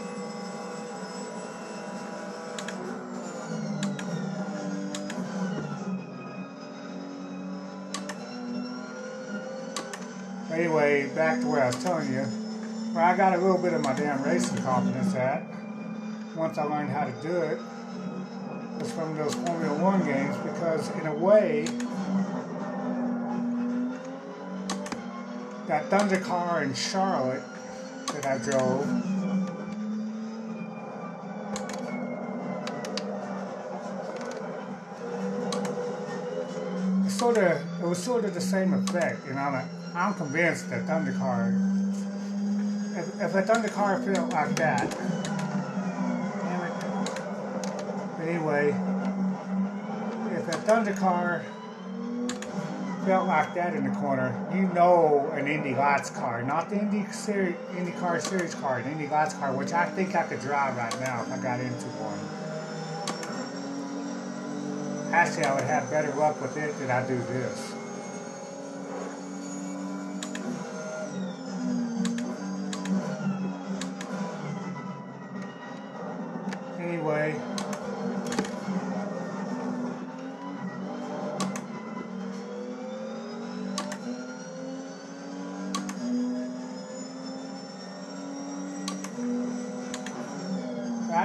Anyway, 10.59 11.09
back 11.15 11.41
to 11.41 11.47
where 11.47 11.63
I 11.63 11.67
was 11.67 11.81
telling 11.85 12.13
you, 12.13 12.23
where 12.93 13.05
I 13.05 13.17
got 13.17 13.33
a 13.33 13.39
little 13.39 13.59
bit 13.59 13.75
of 13.75 13.81
my 13.81 13.93
damn 13.93 14.21
racing 14.25 14.61
confidence 14.65 15.15
at, 15.15 15.45
once 16.35 16.59
I 16.59 16.65
learned 16.65 16.91
how 16.91 17.05
to 17.05 17.13
do 17.23 17.31
it, 17.31 17.61
was 18.81 18.91
from 18.91 19.17
those 19.17 19.35
Formula 19.35 19.73
One 19.81 20.05
games 20.05 20.37
because, 20.39 20.91
in 20.97 21.07
a 21.07 21.15
way, 21.15 21.63
that 25.69 25.89
Thunder 25.91 26.19
car 26.19 26.65
in 26.65 26.75
Charlotte 26.75 27.45
that 28.15 28.27
I 28.27 28.39
drove. 28.39 28.85
Sort 37.09 37.37
of, 37.39 37.81
it 37.81 37.87
was 37.87 38.03
sort 38.03 38.25
of 38.25 38.35
the 38.35 38.41
same 38.41 38.75
effect, 38.75 39.25
and 39.29 39.39
I'm, 39.39 39.69
I'm 39.99 40.15
convinced 40.15 40.71
that 40.71 40.87
Thunder 40.87 41.11
car, 41.11 41.53
if, 42.97 43.21
if 43.21 43.35
a 43.35 43.43
Thundercar 43.43 44.15
felt 44.15 44.31
like 44.31 44.55
that, 44.55 44.89
damn 46.45 46.63
it. 46.63 46.73
But 48.17 48.29
anyway, 48.29 48.69
if 50.37 50.47
a 50.47 50.53
Thunder 50.59 50.93
car 50.93 51.45
felt 53.07 53.27
like 53.27 53.55
that 53.55 53.75
in 53.75 53.93
the 53.93 53.97
corner, 53.99 54.33
you 54.55 54.69
know 54.73 55.33
an 55.33 55.49
Indy 55.49 55.75
Lights 55.75 56.11
car, 56.11 56.45
not 56.45 56.71
the 56.71 56.79
Indy 56.79 57.05
Series, 57.11 57.57
Indy 57.77 57.91
Car 57.91 58.21
Series 58.21 58.55
car, 58.55 58.79
an 58.79 58.93
Indy 58.93 59.09
Lights 59.09 59.35
car, 59.35 59.53
which 59.53 59.73
I 59.73 59.87
think 59.87 60.15
I 60.15 60.23
could 60.23 60.39
drive 60.41 60.77
right 60.77 61.01
now 61.01 61.23
if 61.23 61.33
I 61.33 61.39
got 61.39 61.59
into 61.59 61.87
one. 61.99 62.21
Actually, 65.13 65.47
I 65.47 65.55
would 65.57 65.65
have 65.65 65.91
better 65.91 66.15
luck 66.15 66.41
with 66.41 66.57
it 66.57 66.79
than 66.79 66.89
I 66.89 67.05
do 67.05 67.19
this. 67.19 67.75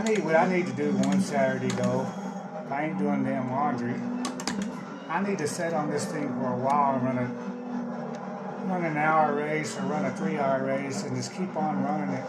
I 0.04 0.08
need 0.08 0.26
what 0.26 0.36
I 0.36 0.54
need 0.54 0.68
to 0.68 0.74
do 0.74 0.92
one 0.98 1.22
Saturday 1.22 1.70
though. 1.76 2.06
I 2.70 2.88
ain't 2.88 3.00
doing 3.00 3.24
damn 3.24 3.50
laundry. 3.50 3.96
I 5.08 5.24
need 5.26 5.38
to 5.38 5.48
sit 5.48 5.74
on 5.74 5.90
this 5.90 6.04
thing 6.04 6.28
for 6.28 6.52
a 6.52 6.58
while 6.58 6.96
and 6.96 7.06
run 7.06 7.18
a 7.20 7.28
run 8.68 8.84
an 8.84 8.98
hour 8.98 9.34
race 9.34 9.78
or 9.78 9.84
run 9.84 10.04
a 10.04 10.12
three 10.12 10.38
hour 10.38 10.66
race 10.66 11.04
and 11.04 11.16
just 11.16 11.34
keep 11.34 11.56
on 11.56 11.82
running 11.86 12.16
it. 12.16 12.26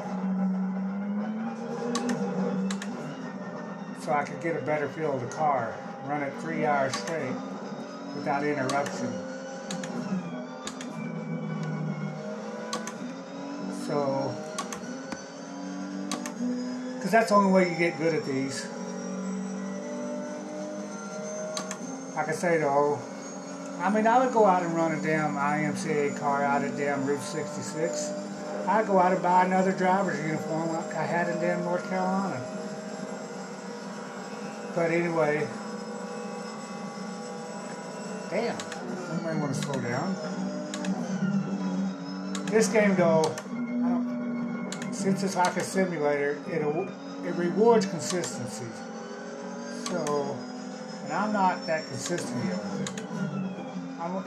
So 4.03 4.13
I 4.13 4.23
could 4.23 4.41
get 4.41 4.55
a 4.55 4.65
better 4.65 4.89
feel 4.89 5.13
of 5.13 5.21
the 5.21 5.35
car. 5.35 5.75
Run 6.07 6.23
it 6.23 6.33
three 6.35 6.65
hours 6.65 6.95
straight 6.95 7.35
without 8.15 8.45
interruption. 8.45 9.13
That's 17.15 17.29
the 17.29 17.37
only 17.37 17.53
way 17.53 17.71
you 17.71 17.77
get 17.77 17.97
good 17.97 18.13
at 18.13 18.25
these. 18.25 18.67
Like 22.17 22.29
I 22.29 22.33
say 22.33 22.59
though, 22.59 22.99
I 23.79 23.89
mean, 23.91 24.09
I 24.09 24.25
would 24.25 24.35
go 24.35 24.47
out 24.47 24.65
and 24.65 24.75
run 24.75 24.91
a 24.91 25.01
damn 25.01 25.37
IMCA 25.37 26.19
car 26.19 26.43
out 26.43 26.65
of 26.65 26.77
damn 26.77 27.07
Route 27.07 27.21
66. 27.21 28.13
I'd 28.67 28.89
go 28.89 28.99
out 28.99 29.13
and 29.13 29.23
buy 29.23 29.45
another 29.45 29.71
driver's 29.71 30.19
uniform 30.27 30.73
like 30.73 30.93
I 30.97 31.05
had 31.05 31.29
in 31.29 31.41
damn 31.41 31.63
North 31.63 31.89
Carolina. 31.89 32.41
But 34.75 34.91
anyway, 34.91 35.47
damn, 38.29 38.57
I 38.59 39.23
might 39.23 39.41
want 39.41 39.55
to 39.55 39.61
slow 39.61 39.81
down. 39.81 40.17
This 42.47 42.67
game 42.67 42.97
though, 42.97 43.23
since 45.05 45.23
it's 45.23 45.37
like 45.37 45.55
a 45.59 45.61
simulator, 45.61 46.41
it 46.51 46.63
it 47.27 47.35
rewards 47.35 47.85
consistency. 47.85 48.65
So, 49.85 50.35
and 51.05 51.13
I'm 51.13 51.31
not 51.31 51.67
that 51.67 51.87
consistent 51.89 52.43
yet. 52.47 52.59
I'm, 54.01 54.25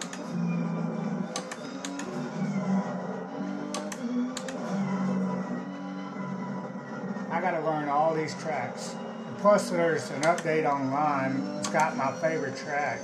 I 7.31 7.41
gotta 7.41 7.65
learn 7.65 7.89
all 7.89 8.13
these 8.13 8.35
tracks. 8.35 8.95
Plus, 9.39 9.71
there's 9.71 10.11
an 10.11 10.21
update 10.21 10.71
online. 10.71 11.41
It's 11.57 11.69
got 11.69 11.97
my 11.97 12.11
favorite 12.21 12.55
track. 12.55 12.99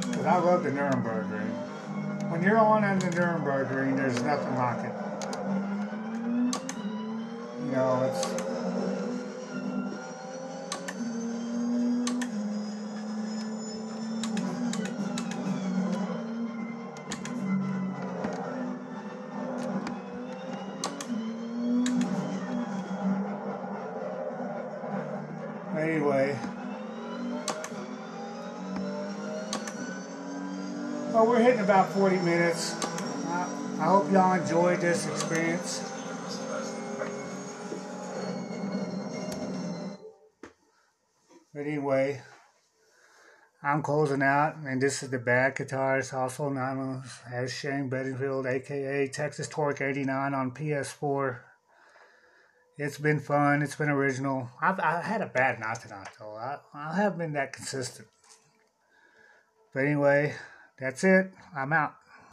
Because 0.00 0.26
I 0.26 0.38
love 0.38 0.64
the 0.64 0.72
Nuremberg 0.72 1.30
Ring. 1.30 1.46
When 2.28 2.42
you're 2.42 2.58
on 2.58 2.82
the 2.98 3.10
Ring, 3.70 3.94
there's 3.94 4.20
nothing 4.24 4.56
like 4.56 4.84
it. 4.84 4.91
Anyway. 25.76 26.38
Well, 31.12 31.26
we're 31.26 31.40
hitting 31.42 31.60
about 31.60 31.90
40 31.90 32.16
minutes. 32.18 32.74
I 33.26 33.86
hope 33.86 34.10
y'all 34.12 34.34
enjoyed 34.34 34.80
this 34.80 35.06
experience. 35.06 35.91
I'm 43.72 43.80
closing 43.80 44.20
out, 44.20 44.56
and 44.66 44.82
this 44.82 45.02
is 45.02 45.08
the 45.08 45.18
bad 45.18 45.56
guitarist, 45.56 46.12
also 46.12 46.50
known 46.50 47.04
as 47.32 47.50
Shane 47.50 47.88
Bedingfield, 47.88 48.46
aka 48.46 49.08
Texas 49.08 49.48
Torque 49.48 49.80
89 49.80 50.34
on 50.34 50.50
PS4. 50.50 51.38
It's 52.76 52.98
been 52.98 53.18
fun. 53.18 53.62
It's 53.62 53.74
been 53.74 53.88
original. 53.88 54.50
I've 54.60 54.78
I 54.78 55.00
had 55.00 55.22
a 55.22 55.26
bad 55.26 55.58
night 55.58 55.80
tonight 55.80 56.10
though. 56.20 56.34
I 56.34 56.58
I 56.74 56.96
haven't 56.96 57.18
been 57.18 57.32
that 57.32 57.54
consistent. 57.54 58.08
But 59.72 59.84
anyway, 59.84 60.34
that's 60.78 61.02
it. 61.02 61.32
I'm 61.56 61.72
out. 61.72 61.94